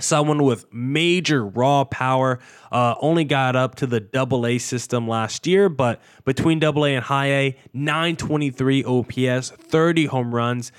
someone 0.00 0.42
with 0.42 0.66
major 0.72 1.44
raw 1.44 1.84
power. 1.84 2.38
Uh, 2.70 2.94
only 3.00 3.24
got 3.24 3.56
up 3.56 3.74
to 3.76 3.86
the 3.86 4.00
double 4.00 4.46
A 4.46 4.58
system 4.58 5.08
last 5.08 5.46
year, 5.46 5.68
but 5.68 6.00
between 6.24 6.58
double 6.58 6.84
A 6.84 6.94
and 6.94 7.04
high 7.04 7.30
A, 7.30 7.58
923 7.72 8.84
OPS, 8.84 9.50
30 9.50 10.06
home 10.06 10.34
runs. 10.34 10.72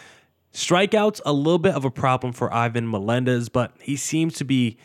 Strikeouts, 0.54 1.22
a 1.26 1.34
little 1.34 1.60
bit 1.60 1.76
of 1.76 1.86
a 1.86 1.92
problem 1.92 2.34
for 2.34 2.52
Ivan 2.54 2.90
Melendez, 2.90 3.50
but 3.50 3.74
he 3.80 3.96
seems 3.96 4.36
to 4.36 4.46
be 4.46 4.78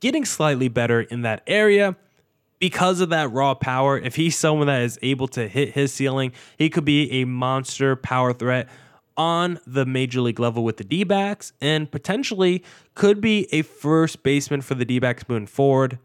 getting 0.00 0.24
slightly 0.24 0.68
better 0.68 1.00
in 1.00 1.22
that 1.22 1.42
area 1.46 1.96
because 2.58 3.00
of 3.00 3.10
that 3.10 3.32
raw 3.32 3.54
power. 3.54 3.98
If 3.98 4.16
he's 4.16 4.36
someone 4.36 4.66
that 4.68 4.82
is 4.82 4.98
able 5.02 5.28
to 5.28 5.48
hit 5.48 5.72
his 5.72 5.92
ceiling, 5.92 6.32
he 6.58 6.70
could 6.70 6.84
be 6.84 7.10
a 7.22 7.24
monster 7.24 7.96
power 7.96 8.32
threat 8.32 8.68
on 9.16 9.58
the 9.66 9.86
major 9.86 10.20
league 10.20 10.38
level 10.38 10.64
with 10.64 10.76
the 10.76 10.84
D 10.84 11.04
backs 11.04 11.52
and 11.60 11.90
potentially 11.90 12.62
could 12.94 13.20
be 13.20 13.48
a 13.52 13.62
first 13.62 14.22
baseman 14.22 14.60
for 14.60 14.74
the 14.74 14.84
D 14.84 14.98
backs 14.98 15.24
moving 15.28 15.46
forward. 15.46 15.98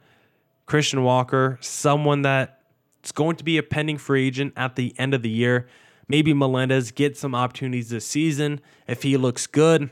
Christian 0.65 1.03
Walker, 1.03 1.57
someone 1.61 2.21
that's 2.21 3.11
going 3.13 3.35
to 3.35 3.43
be 3.43 3.57
a 3.57 3.63
pending 3.63 3.97
free 3.97 4.27
agent 4.27 4.53
at 4.55 4.75
the 4.75 4.93
end 4.97 5.13
of 5.13 5.21
the 5.21 5.29
year. 5.29 5.67
Maybe 6.07 6.33
Melendez 6.33 6.91
gets 6.91 7.19
some 7.19 7.35
opportunities 7.35 7.89
this 7.89 8.05
season 8.05 8.61
if 8.87 9.03
he 9.03 9.17
looks 9.17 9.47
good. 9.47 9.89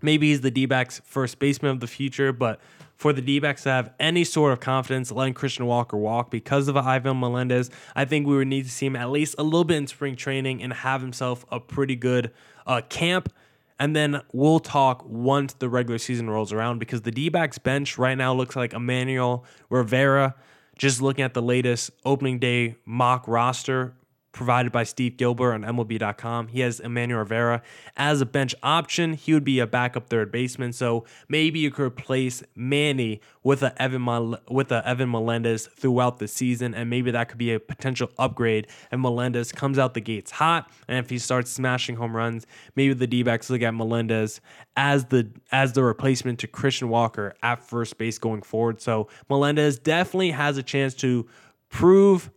Maybe 0.00 0.28
he's 0.28 0.40
the 0.42 0.50
D 0.50 0.66
backs 0.66 1.00
first 1.04 1.38
baseman 1.38 1.72
of 1.72 1.80
the 1.80 1.86
future, 1.86 2.32
but 2.32 2.60
for 2.98 3.12
the 3.12 3.22
D 3.22 3.38
backs 3.38 3.62
to 3.62 3.70
have 3.70 3.92
any 4.00 4.24
sort 4.24 4.52
of 4.52 4.60
confidence 4.60 5.12
letting 5.12 5.32
Christian 5.32 5.66
Walker 5.66 5.96
walk 5.96 6.30
because 6.30 6.66
of 6.66 6.76
Ivan 6.76 7.20
Melendez, 7.20 7.70
I 7.94 8.04
think 8.04 8.26
we 8.26 8.36
would 8.36 8.48
need 8.48 8.64
to 8.64 8.70
see 8.70 8.86
him 8.86 8.96
at 8.96 9.10
least 9.10 9.36
a 9.38 9.44
little 9.44 9.64
bit 9.64 9.76
in 9.76 9.86
spring 9.86 10.16
training 10.16 10.62
and 10.62 10.72
have 10.72 11.00
himself 11.00 11.46
a 11.50 11.60
pretty 11.60 11.94
good 11.94 12.32
uh, 12.66 12.82
camp. 12.88 13.32
And 13.78 13.94
then 13.94 14.20
we'll 14.32 14.58
talk 14.58 15.04
once 15.06 15.52
the 15.52 15.68
regular 15.68 15.98
season 15.98 16.28
rolls 16.28 16.52
around 16.52 16.80
because 16.80 17.02
the 17.02 17.12
D 17.12 17.28
backs 17.28 17.56
bench 17.56 17.96
right 17.96 18.18
now 18.18 18.34
looks 18.34 18.56
like 18.56 18.72
Emmanuel 18.72 19.44
Rivera. 19.70 20.34
Just 20.76 21.00
looking 21.00 21.24
at 21.24 21.34
the 21.34 21.42
latest 21.42 21.92
opening 22.04 22.40
day 22.40 22.76
mock 22.84 23.26
roster, 23.28 23.94
provided 24.32 24.70
by 24.70 24.84
Steve 24.84 25.16
Gilbert 25.16 25.52
on 25.52 25.62
MLB.com. 25.62 26.48
He 26.48 26.60
has 26.60 26.80
Emmanuel 26.80 27.20
Rivera 27.20 27.62
as 27.96 28.20
a 28.20 28.26
bench 28.26 28.54
option. 28.62 29.14
He 29.14 29.32
would 29.34 29.44
be 29.44 29.58
a 29.58 29.66
backup 29.66 30.08
third 30.08 30.30
baseman, 30.30 30.72
so 30.72 31.04
maybe 31.28 31.58
you 31.58 31.70
could 31.70 31.84
replace 31.84 32.42
Manny 32.54 33.20
with 33.42 33.62
a 33.62 33.80
Evan 33.80 34.36
with 34.48 34.70
a 34.70 34.86
Evan 34.86 35.10
Melendez 35.10 35.66
throughout 35.66 36.18
the 36.18 36.28
season, 36.28 36.74
and 36.74 36.90
maybe 36.90 37.10
that 37.10 37.28
could 37.28 37.38
be 37.38 37.52
a 37.52 37.60
potential 37.60 38.10
upgrade. 38.18 38.66
And 38.90 39.00
Melendez 39.00 39.52
comes 39.52 39.78
out 39.78 39.94
the 39.94 40.00
gates 40.00 40.30
hot, 40.30 40.70
and 40.86 40.98
if 40.98 41.10
he 41.10 41.18
starts 41.18 41.50
smashing 41.50 41.96
home 41.96 42.14
runs, 42.14 42.46
maybe 42.76 42.94
the 42.94 43.06
D-backs 43.06 43.50
look 43.50 43.62
at 43.62 43.74
Melendez 43.74 44.40
as 44.76 45.06
the 45.06 45.30
as 45.50 45.72
the 45.72 45.82
replacement 45.82 46.38
to 46.40 46.46
Christian 46.46 46.88
Walker 46.88 47.34
at 47.42 47.62
first 47.62 47.98
base 47.98 48.18
going 48.18 48.42
forward. 48.42 48.80
So 48.80 49.08
Melendez 49.28 49.78
definitely 49.78 50.30
has 50.32 50.58
a 50.58 50.62
chance 50.62 50.94
to 50.94 51.26
prove 51.70 52.30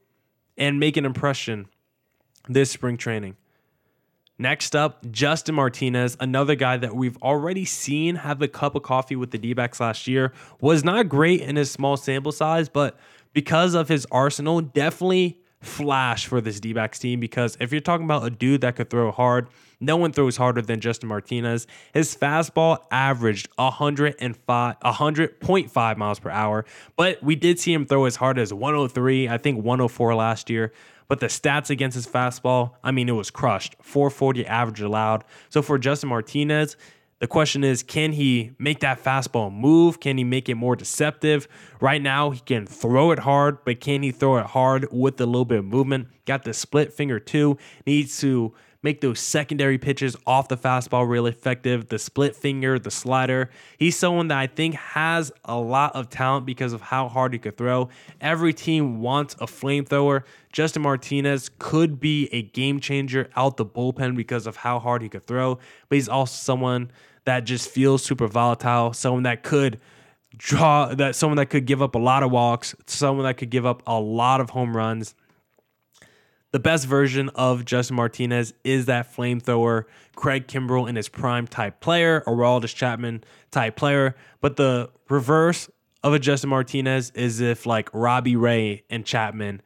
and 0.58 0.80
make 0.80 0.98
an 0.98 1.06
impression 1.06 1.68
this 2.48 2.72
spring 2.72 2.98
training. 2.98 3.36
Next 4.38 4.76
up, 4.76 5.06
Justin 5.12 5.54
Martinez, 5.54 6.18
another 6.20 6.56
guy 6.56 6.76
that 6.78 6.96
we've 6.96 7.18
already 7.18 7.64
seen 7.64 8.16
have 8.16 8.42
a 8.42 8.48
cup 8.48 8.74
of 8.74 8.82
coffee 8.82 9.16
with 9.16 9.30
the 9.30 9.38
D 9.38 9.54
backs 9.54 9.80
last 9.80 10.08
year, 10.08 10.34
was 10.60 10.84
not 10.84 11.08
great 11.08 11.42
in 11.42 11.58
his 11.58 11.70
small 11.70 11.96
sample 11.96 12.32
size, 12.32 12.68
but 12.68 12.98
because 13.34 13.76
of 13.76 13.88
his 13.88 14.08
arsenal, 14.12 14.60
definitely 14.60 15.40
flash 15.60 16.26
for 16.26 16.42
this 16.42 16.60
D 16.60 16.74
backs 16.74 16.98
team. 16.98 17.20
Because 17.20 17.56
if 17.60 17.72
you're 17.72 17.82
talking 17.82 18.06
about 18.06 18.26
a 18.26 18.32
dude 18.32 18.62
that 18.62 18.76
could 18.76 18.90
throw 18.90 19.12
hard, 19.12 19.48
no 19.80 19.96
one 19.96 20.12
throws 20.12 20.38
harder 20.38 20.62
than 20.62 20.80
Justin 20.80 21.10
Martinez. 21.10 21.68
His 21.94 22.16
fastball 22.16 22.80
averaged 22.92 23.48
105, 23.56 24.80
100.5 24.80 25.98
miles 25.98 26.20
per 26.20 26.30
hour, 26.30 26.66
but 26.96 27.22
we 27.24 27.36
did 27.36 27.60
see 27.60 27.74
him 27.74 27.86
throw 27.86 28.06
as 28.06 28.16
hard 28.16 28.40
as 28.40 28.54
103, 28.54 29.30
I 29.30 29.38
think 29.38 29.64
104 29.64 30.16
last 30.16 30.50
year. 30.50 30.74
But 31.12 31.20
the 31.20 31.28
stats 31.28 31.70
against 31.70 31.96
his 31.96 32.08
fastball, 32.08 32.76
I 32.86 32.92
mean, 32.92 33.10
it 33.10 33.12
was 33.12 33.30
crushed. 33.30 33.76
440 33.82 34.48
average 34.48 34.80
allowed. 34.80 35.26
So 35.50 35.62
for 35.62 35.78
Justin 35.78 36.08
Martinez, 36.08 36.78
the 37.20 37.28
question 37.28 37.66
is, 37.66 37.84
can 37.84 38.14
he 38.14 38.52
make 38.58 38.80
that 38.80 39.04
fastball 39.04 39.54
move? 39.54 40.00
Can 40.00 40.18
he 40.18 40.24
make 40.24 40.48
it 40.48 40.56
more 40.56 40.74
deceptive? 40.78 41.50
Right 41.82 42.02
now, 42.02 42.30
he 42.30 42.40
can 42.40 42.66
throw 42.66 43.12
it 43.12 43.20
hard, 43.20 43.58
but 43.66 43.82
can 43.82 44.04
he 44.04 44.12
throw 44.12 44.38
it 44.38 44.46
hard 44.46 44.88
with 44.90 45.20
a 45.20 45.26
little 45.26 45.44
bit 45.44 45.60
of 45.60 45.66
movement? 45.66 46.08
Got 46.24 46.46
the 46.46 46.54
split 46.54 46.94
finger 46.94 47.20
too. 47.20 47.58
Needs 47.86 48.18
to 48.22 48.54
make 48.84 49.02
those 49.02 49.20
secondary 49.20 49.78
pitches 49.78 50.16
off 50.26 50.48
the 50.48 50.58
fastball 50.58 51.08
real 51.08 51.26
effective. 51.26 51.88
The 51.88 52.00
split 52.00 52.36
finger, 52.36 52.80
the 52.80 52.92
slider. 52.92 53.50
He's 53.78 53.98
someone 53.98 54.28
that 54.30 54.38
I 54.38 54.48
think 54.48 54.76
has 54.76 55.32
a 55.46 55.58
lot 55.58 55.96
of 55.96 56.10
talent 56.10 56.46
because 56.46 56.74
of 56.74 56.82
how 56.82 57.08
hard 57.08 57.34
he 57.34 57.40
could 57.40 57.58
throw. 57.58 57.90
Every 58.20 58.54
team 58.54 59.02
wants 59.02 59.36
a 59.36 59.46
flamethrower. 59.46 60.24
Justin 60.52 60.82
Martinez 60.82 61.50
could 61.60 62.00
be 62.00 62.28
a 62.34 62.42
game 62.42 62.80
changer 62.80 63.30
out 63.36 63.58
the 63.58 63.66
bullpen 63.66 64.16
because 64.16 64.48
of 64.48 64.58
how 64.58 64.80
hard 64.80 65.02
he 65.02 65.10
could 65.10 65.26
throw, 65.26 65.56
but 65.56 65.96
he's 65.96 66.10
also 66.10 66.34
someone 66.34 66.92
that 67.26 67.42
just 67.42 67.70
feels 67.70 68.04
super 68.04 68.28
volatile, 68.28 68.94
someone 68.94 69.24
that 69.24 69.44
could 69.44 69.80
draw 70.38 70.94
that 70.96 71.16
someone 71.16 71.38
that 71.38 71.48
could 71.50 71.66
give 71.66 71.82
up 71.82 71.94
a 71.94 72.00
lot 72.00 72.24
of 72.24 72.32
walks, 72.32 72.74
someone 72.88 73.26
that 73.26 73.38
could 73.38 73.50
give 73.50 73.66
up 73.66 73.84
a 73.86 74.00
lot 74.00 74.42
of 74.42 74.50
home 74.50 74.76
runs 74.76 75.14
the 76.52 76.60
best 76.60 76.86
version 76.86 77.30
of 77.30 77.66
Justin 77.66 77.96
Martinez 77.96 78.54
is 78.64 78.86
that 78.86 79.14
flamethrower, 79.14 79.86
Craig 80.16 80.48
Kimbrel 80.48 80.88
in 80.88 80.96
his 80.96 81.10
prime 81.10 81.48
type 81.48 81.80
player, 81.80 82.24
or 82.28 82.36
Aroldis 82.36 82.76
Chapman 82.76 83.24
type 83.52 83.76
player. 83.76 84.16
But 84.42 84.58
the 84.58 84.90
reverse 85.10 85.70
of 86.04 86.14
a 86.14 86.20
Justin 86.20 86.50
Martinez 86.50 87.12
is 87.12 87.40
if 87.40 87.66
like 87.66 87.90
Robbie 87.94 88.36
Ray 88.36 88.84
and 88.90 89.06
Chapman 89.06 89.62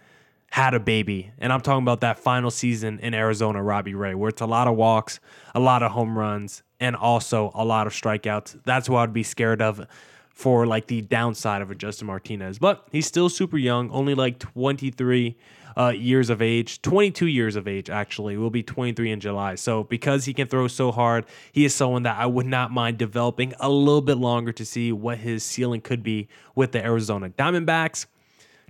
had 0.52 0.74
a 0.74 0.80
baby. 0.80 1.32
And 1.38 1.52
I'm 1.52 1.62
talking 1.62 1.84
about 1.84 2.02
that 2.02 2.20
final 2.20 2.52
season 2.52 3.00
in 3.00 3.14
Arizona, 3.14 3.62
Robbie 3.62 3.96
Ray, 3.96 4.14
where 4.16 4.30
it's 4.30 4.42
a 4.42 4.46
lot 4.46 4.68
of 4.68 4.76
walks, 4.76 5.20
a 5.54 5.60
lot 5.60 5.84
of 5.84 5.92
home 5.92 6.18
runs, 6.18 6.64
and 6.80 6.96
also 6.96 7.52
a 7.56 7.66
lot 7.66 7.88
of 7.88 7.94
strikeouts. 7.94 8.62
That's 8.64 8.88
what 8.88 9.00
I'd 9.00 9.14
be 9.14 9.24
scared 9.24 9.62
of 9.62 9.86
for 10.30 10.68
like 10.68 10.88
the 10.88 11.02
downside 11.02 11.62
of 11.62 11.72
a 11.72 11.76
Justin 11.76 12.08
Martinez. 12.08 12.60
But 12.60 12.88
he's 12.92 13.08
still 13.08 13.30
super 13.30 13.58
young, 13.58 13.90
only 13.92 14.16
like 14.16 14.38
23 14.38 15.36
uh, 15.78 15.90
years 15.90 16.30
of 16.30 16.42
age, 16.42 16.82
22 16.82 17.28
years 17.28 17.56
of 17.56 17.68
age, 17.68 17.90
actually. 17.90 18.38
Will 18.38 18.50
be 18.50 18.64
23 18.64 19.12
in 19.12 19.20
July. 19.20 19.56
So 19.56 19.84
because 19.84 20.26
he 20.26 20.34
can 20.34 20.48
throw 20.48 20.68
so 20.68 20.92
hard, 20.92 21.26
he 21.52 21.66
is 21.66 21.74
someone 21.74 22.04
that 22.04 22.18
I 22.18 22.26
would 22.26 22.46
not 22.46 22.72
mind 22.72 22.98
developing 22.98 23.54
a 23.60 23.70
little 23.70 24.02
bit 24.02 24.18
longer 24.18 24.52
to 24.54 24.66
see 24.66 24.92
what 24.92 25.20
his 25.20 25.44
ceiling 25.44 25.82
could 25.82 26.04
be 26.04 26.28
with 26.56 26.72
the 26.72 26.84
Arizona 26.84 27.30
Diamondbacks. 27.30 28.06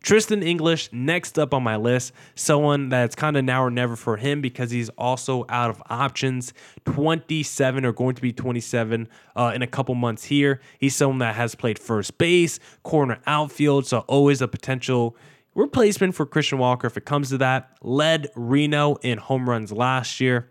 Tristan 0.06 0.44
English, 0.44 0.90
next 0.92 1.40
up 1.40 1.52
on 1.52 1.64
my 1.64 1.78
list, 1.78 2.14
someone 2.36 2.90
that's 2.90 3.16
kind 3.16 3.36
of 3.36 3.44
now 3.44 3.64
or 3.64 3.72
never 3.72 3.96
for 3.96 4.18
him 4.18 4.40
because 4.40 4.70
he's 4.70 4.90
also 4.90 5.48
out 5.50 5.72
of 5.72 5.82
options. 5.90 6.54
27 6.86 7.84
or 7.84 7.92
going 7.92 8.14
to 8.14 8.22
be 8.22 8.32
27 8.32 9.08
uh, 9.36 9.52
in 9.56 9.64
a 9.64 9.68
couple 9.68 9.96
months 9.96 10.26
here. 10.26 10.62
He's 10.78 10.96
someone 10.96 11.18
that 11.20 11.34
has 11.34 11.56
played 11.56 11.80
first 11.80 12.20
base, 12.20 12.60
corner 12.84 13.20
outfield, 13.26 13.88
so 13.88 14.02
always 14.02 14.44
a 14.44 14.48
potential 14.48 15.18
replacement 15.56 16.14
for 16.14 16.26
Christian 16.26 16.60
Walker 16.60 16.86
if 16.86 16.98
it 16.98 17.06
comes 17.06 17.30
to 17.30 17.38
that. 17.40 17.76
Led 17.82 18.28
Reno 18.36 18.96
in 18.96 19.18
home 19.18 19.50
runs 19.50 19.72
last 19.72 20.20
year 20.20 20.50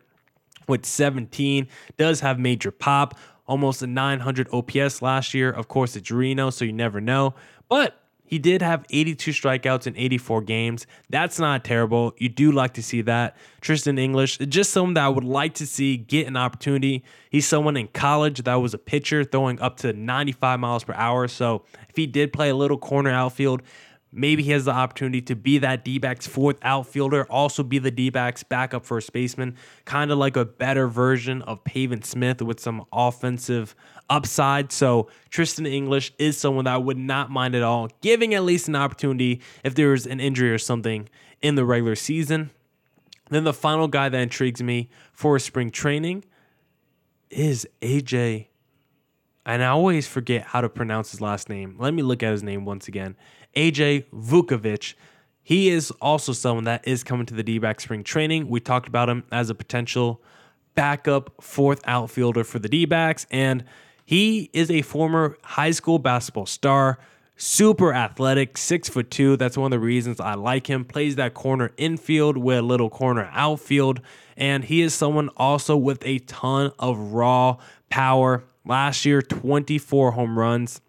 with 0.66 0.86
17, 0.86 1.68
does 1.96 2.20
have 2.20 2.38
major 2.38 2.70
pop. 2.70 3.16
Almost 3.46 3.82
a 3.82 3.86
900 3.86 4.48
OPS 4.52 5.02
last 5.02 5.34
year. 5.34 5.50
Of 5.50 5.68
course, 5.68 5.96
it's 5.96 6.10
Reno, 6.10 6.48
so 6.48 6.64
you 6.64 6.72
never 6.72 6.98
know. 6.98 7.34
But 7.68 8.00
he 8.24 8.38
did 8.38 8.62
have 8.62 8.86
82 8.88 9.32
strikeouts 9.32 9.86
in 9.86 9.96
84 9.96 10.40
games. 10.42 10.86
That's 11.10 11.38
not 11.38 11.62
terrible. 11.62 12.14
You 12.16 12.30
do 12.30 12.52
like 12.52 12.72
to 12.74 12.82
see 12.82 13.02
that. 13.02 13.36
Tristan 13.60 13.98
English, 13.98 14.38
just 14.38 14.70
someone 14.70 14.94
that 14.94 15.04
I 15.04 15.08
would 15.10 15.24
like 15.24 15.54
to 15.54 15.66
see 15.66 15.98
get 15.98 16.26
an 16.26 16.36
opportunity. 16.36 17.04
He's 17.28 17.46
someone 17.46 17.76
in 17.76 17.88
college 17.88 18.42
that 18.44 18.54
was 18.54 18.72
a 18.72 18.78
pitcher 18.78 19.24
throwing 19.24 19.60
up 19.60 19.76
to 19.78 19.92
95 19.92 20.58
miles 20.58 20.84
per 20.84 20.94
hour. 20.94 21.28
So 21.28 21.64
if 21.90 21.96
he 21.96 22.06
did 22.06 22.32
play 22.32 22.48
a 22.48 22.56
little 22.56 22.78
corner 22.78 23.10
outfield, 23.10 23.62
maybe 24.14 24.42
he 24.42 24.52
has 24.52 24.64
the 24.64 24.72
opportunity 24.72 25.20
to 25.22 25.36
be 25.36 25.58
that 25.58 25.84
D 25.84 25.98
backs 25.98 26.26
fourth 26.26 26.56
outfielder, 26.62 27.24
also 27.24 27.62
be 27.62 27.78
the 27.78 27.90
D 27.90 28.10
backs 28.10 28.42
backup 28.42 28.86
first 28.86 29.12
baseman, 29.12 29.56
kind 29.84 30.10
of 30.10 30.18
like 30.18 30.36
a 30.36 30.44
better 30.44 30.88
version 30.88 31.42
of 31.42 31.62
Pavin 31.64 32.02
Smith 32.02 32.40
with 32.40 32.60
some 32.60 32.84
offensive 32.92 33.74
upside. 34.08 34.72
So 34.72 35.08
Tristan 35.30 35.66
English 35.66 36.12
is 36.18 36.38
someone 36.38 36.64
that 36.66 36.74
I 36.74 36.78
would 36.78 36.98
not 36.98 37.30
mind 37.30 37.54
at 37.54 37.62
all 37.62 37.88
giving 38.00 38.34
at 38.34 38.44
least 38.44 38.68
an 38.68 38.76
opportunity 38.76 39.40
if 39.64 39.74
there 39.74 39.90
was 39.90 40.06
an 40.06 40.20
injury 40.20 40.50
or 40.50 40.58
something 40.58 41.08
in 41.42 41.54
the 41.54 41.64
regular 41.64 41.96
season. 41.96 42.50
Then 43.30 43.44
the 43.44 43.52
final 43.52 43.88
guy 43.88 44.08
that 44.08 44.18
intrigues 44.18 44.62
me 44.62 44.90
for 45.12 45.38
spring 45.38 45.70
training 45.70 46.24
is 47.30 47.66
AJ. 47.80 48.48
And 49.46 49.62
I 49.62 49.68
always 49.68 50.06
forget 50.06 50.44
how 50.44 50.60
to 50.60 50.68
pronounce 50.68 51.10
his 51.10 51.20
last 51.20 51.48
name. 51.48 51.76
Let 51.78 51.92
me 51.92 52.02
look 52.02 52.22
at 52.22 52.32
his 52.32 52.42
name 52.42 52.64
once 52.64 52.88
again. 52.88 53.16
AJ 53.56 54.06
Vukovich. 54.12 54.94
He 55.42 55.68
is 55.68 55.90
also 56.00 56.32
someone 56.32 56.64
that 56.64 56.86
is 56.88 57.04
coming 57.04 57.26
to 57.26 57.34
the 57.34 57.42
D 57.42 57.58
back 57.58 57.80
spring 57.80 58.02
training. 58.02 58.48
We 58.48 58.60
talked 58.60 58.88
about 58.88 59.08
him 59.08 59.24
as 59.30 59.50
a 59.50 59.54
potential 59.54 60.22
backup 60.74 61.42
fourth 61.42 61.80
outfielder 61.84 62.44
for 62.44 62.58
the 62.58 62.68
D 62.68 62.86
backs. 62.86 63.26
And 63.30 63.64
he 64.04 64.50
is 64.52 64.70
a 64.70 64.82
former 64.82 65.36
high 65.42 65.70
school 65.70 65.98
basketball 65.98 66.46
star, 66.46 66.98
super 67.36 67.92
athletic, 67.92 68.56
six 68.56 68.88
foot 68.88 69.10
two. 69.10 69.36
That's 69.36 69.56
one 69.56 69.72
of 69.72 69.78
the 69.78 69.84
reasons 69.84 70.18
I 70.20 70.34
like 70.34 70.68
him. 70.68 70.84
Plays 70.84 71.16
that 71.16 71.34
corner 71.34 71.72
infield 71.76 72.36
with 72.36 72.58
a 72.58 72.62
little 72.62 72.90
corner 72.90 73.28
outfield. 73.32 74.00
And 74.36 74.64
he 74.64 74.80
is 74.80 74.94
someone 74.94 75.28
also 75.36 75.76
with 75.76 76.04
a 76.06 76.20
ton 76.20 76.72
of 76.78 76.98
raw 77.12 77.58
power. 77.90 78.44
Last 78.66 79.04
year, 79.04 79.20
24 79.20 80.12
home 80.12 80.38
runs 80.38 80.80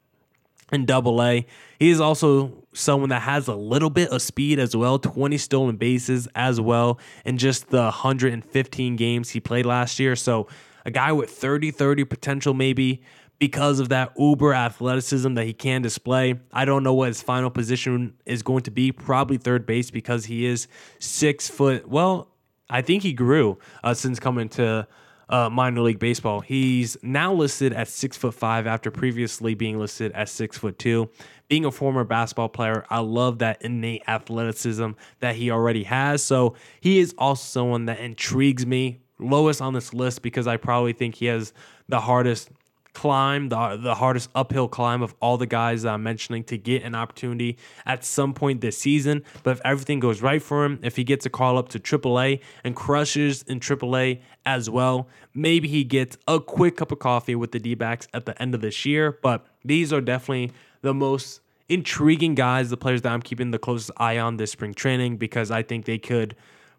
in 0.75 0.85
double 0.85 1.23
A. 1.23 1.45
He 1.79 1.89
is 1.89 1.99
also 1.99 2.65
someone 2.73 3.09
that 3.09 3.23
has 3.23 3.47
a 3.47 3.55
little 3.55 3.89
bit 3.89 4.09
of 4.09 4.21
speed 4.21 4.59
as 4.59 4.75
well, 4.75 4.99
20 4.99 5.37
stolen 5.37 5.77
bases 5.77 6.27
as 6.35 6.61
well 6.61 6.99
in 7.25 7.37
just 7.37 7.69
the 7.69 7.81
115 7.81 8.95
games 8.95 9.29
he 9.31 9.39
played 9.39 9.65
last 9.65 9.99
year. 9.99 10.15
So 10.15 10.47
a 10.85 10.91
guy 10.91 11.11
with 11.11 11.31
30 11.31 11.71
30 11.71 12.03
potential, 12.05 12.53
maybe 12.53 13.01
because 13.39 13.79
of 13.79 13.89
that 13.89 14.13
uber 14.17 14.53
athleticism 14.53 15.33
that 15.33 15.45
he 15.45 15.53
can 15.53 15.81
display. 15.81 16.39
I 16.53 16.65
don't 16.65 16.83
know 16.83 16.93
what 16.93 17.07
his 17.07 17.21
final 17.21 17.49
position 17.49 18.13
is 18.25 18.43
going 18.43 18.63
to 18.63 18.71
be. 18.71 18.91
Probably 18.91 19.37
third 19.37 19.65
base 19.65 19.91
because 19.91 20.25
he 20.25 20.45
is 20.45 20.67
six 20.99 21.49
foot. 21.49 21.87
Well, 21.87 22.29
I 22.69 22.81
think 22.81 23.03
he 23.03 23.13
grew 23.13 23.57
uh, 23.83 23.93
since 23.93 24.19
coming 24.19 24.49
to 24.49 24.87
uh, 25.29 25.49
minor 25.49 25.81
league 25.81 25.99
baseball. 25.99 26.39
He's 26.39 26.97
now 27.01 27.33
listed 27.33 27.73
at 27.73 27.87
six 27.87 28.17
foot 28.17 28.33
five 28.33 28.67
after 28.67 28.91
previously 28.91 29.55
being 29.55 29.79
listed 29.79 30.11
at 30.13 30.29
six 30.29 30.57
foot 30.57 30.77
two. 30.79 31.09
Being 31.47 31.65
a 31.65 31.71
former 31.71 32.03
basketball 32.03 32.49
player, 32.49 32.85
I 32.89 32.99
love 32.99 33.39
that 33.39 33.61
innate 33.61 34.03
athleticism 34.07 34.91
that 35.19 35.35
he 35.35 35.51
already 35.51 35.83
has. 35.83 36.23
So 36.23 36.55
he 36.81 36.99
is 36.99 37.13
also 37.17 37.43
someone 37.43 37.85
that 37.85 37.99
intrigues 37.99 38.65
me 38.65 39.01
lowest 39.19 39.61
on 39.61 39.73
this 39.73 39.93
list 39.93 40.21
because 40.21 40.47
I 40.47 40.57
probably 40.57 40.93
think 40.93 41.15
he 41.15 41.27
has 41.27 41.53
the 41.87 41.99
hardest 41.99 42.49
climb, 42.95 43.49
the, 43.49 43.77
the 43.81 43.93
hardest 43.93 44.29
uphill 44.33 44.67
climb 44.67 45.03
of 45.03 45.13
all 45.19 45.37
the 45.37 45.45
guys 45.45 45.83
that 45.83 45.93
I'm 45.93 46.01
mentioning 46.01 46.43
to 46.45 46.57
get 46.57 46.81
an 46.83 46.95
opportunity 46.95 47.57
at 47.85 48.03
some 48.03 48.33
point 48.33 48.61
this 48.61 48.77
season. 48.77 49.23
But 49.43 49.51
if 49.51 49.61
everything 49.63 49.99
goes 49.99 50.21
right 50.21 50.41
for 50.41 50.65
him, 50.65 50.79
if 50.81 50.95
he 50.95 51.03
gets 51.03 51.25
a 51.25 51.29
call 51.29 51.57
up 51.57 51.69
to 51.69 51.79
AAA 51.79 52.39
and 52.63 52.75
crushes 52.75 53.43
in 53.43 53.59
AAA 53.59 54.21
as 54.45 54.69
well, 54.69 55.07
maybe 55.33 55.67
he 55.67 55.83
gets 55.83 56.17
a 56.27 56.39
quick 56.39 56.77
cup 56.77 56.91
of 56.91 56.99
coffee 56.99 57.35
with 57.35 57.51
the 57.51 57.59
D 57.59 57.75
backs 57.75 58.07
at 58.13 58.25
the 58.25 58.41
end 58.41 58.55
of 58.55 58.61
this 58.61 58.85
year. 58.85 59.19
But 59.21 59.45
these 59.63 59.93
are 59.93 60.01
definitely 60.01 60.51
the 60.81 60.93
most 60.93 61.41
intriguing 61.67 62.35
guys, 62.35 62.69
the 62.69 62.77
players 62.77 63.01
that 63.01 63.11
I'm 63.11 63.21
keeping 63.21 63.51
the 63.51 63.59
closest 63.59 63.91
eye 63.97 64.17
on 64.19 64.37
this 64.37 64.51
spring 64.51 64.73
training 64.73 65.17
because 65.17 65.51
I 65.51 65.63
think 65.63 65.85
they 65.85 65.97
could 65.97 66.35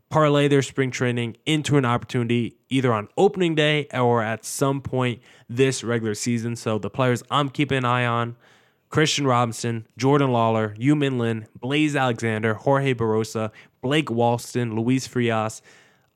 parlay 0.08 0.48
their 0.48 0.62
spring 0.62 0.90
training 0.90 1.36
into 1.46 1.76
an 1.76 1.84
opportunity 1.84 2.56
either 2.68 2.92
on 2.92 3.08
opening 3.16 3.54
day 3.54 3.86
or 3.92 4.22
at 4.22 4.44
some 4.44 4.80
point 4.80 5.20
this 5.48 5.82
regular 5.82 6.14
season. 6.14 6.56
So 6.56 6.78
the 6.78 6.90
players 6.90 7.22
I'm 7.30 7.48
keeping 7.48 7.78
an 7.78 7.84
eye 7.84 8.06
on 8.06 8.36
Kristian 8.90 9.26
Robinson, 9.26 9.86
Jordan 9.96 10.30
Lawlar, 10.30 10.74
Yu 10.78 10.94
Min 10.94 11.18
Lin, 11.18 11.46
Blaze 11.58 11.96
Alexander, 11.96 12.54
Jorge 12.54 12.94
Barrosa, 12.94 13.50
Blake 13.82 14.06
Walston, 14.06 14.74
Luis 14.74 15.06
Frias, 15.06 15.60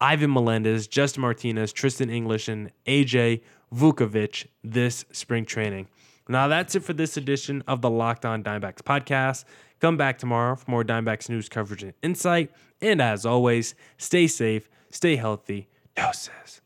Ivan 0.00 0.32
Melendez, 0.32 0.86
Justin 0.86 1.22
Martinez, 1.22 1.72
Tristan 1.72 2.08
English, 2.08 2.48
and 2.48 2.70
AJ 2.86 3.42
Vukovic 3.74 4.46
this 4.64 5.04
spring 5.12 5.44
training. 5.44 5.88
Now 6.28 6.46
that's 6.46 6.76
it 6.76 6.84
for 6.84 6.92
this 6.92 7.16
edition 7.16 7.62
of 7.66 7.82
the 7.82 7.90
Locked 7.90 8.24
On 8.24 8.42
Diamondbacks 8.42 8.82
podcast. 8.82 9.44
Come 9.80 9.96
back 9.96 10.18
tomorrow 10.18 10.56
for 10.56 10.70
more 10.70 10.84
Diamondbacks 10.84 11.28
news 11.28 11.48
coverage 11.48 11.82
and 11.82 11.94
insight. 12.02 12.50
And 12.82 13.00
as 13.00 13.24
always, 13.24 13.74
stay 13.96 14.26
safe, 14.26 14.68
stay 14.90 15.16
healthy. 15.16 15.68
Doses. 15.96 16.60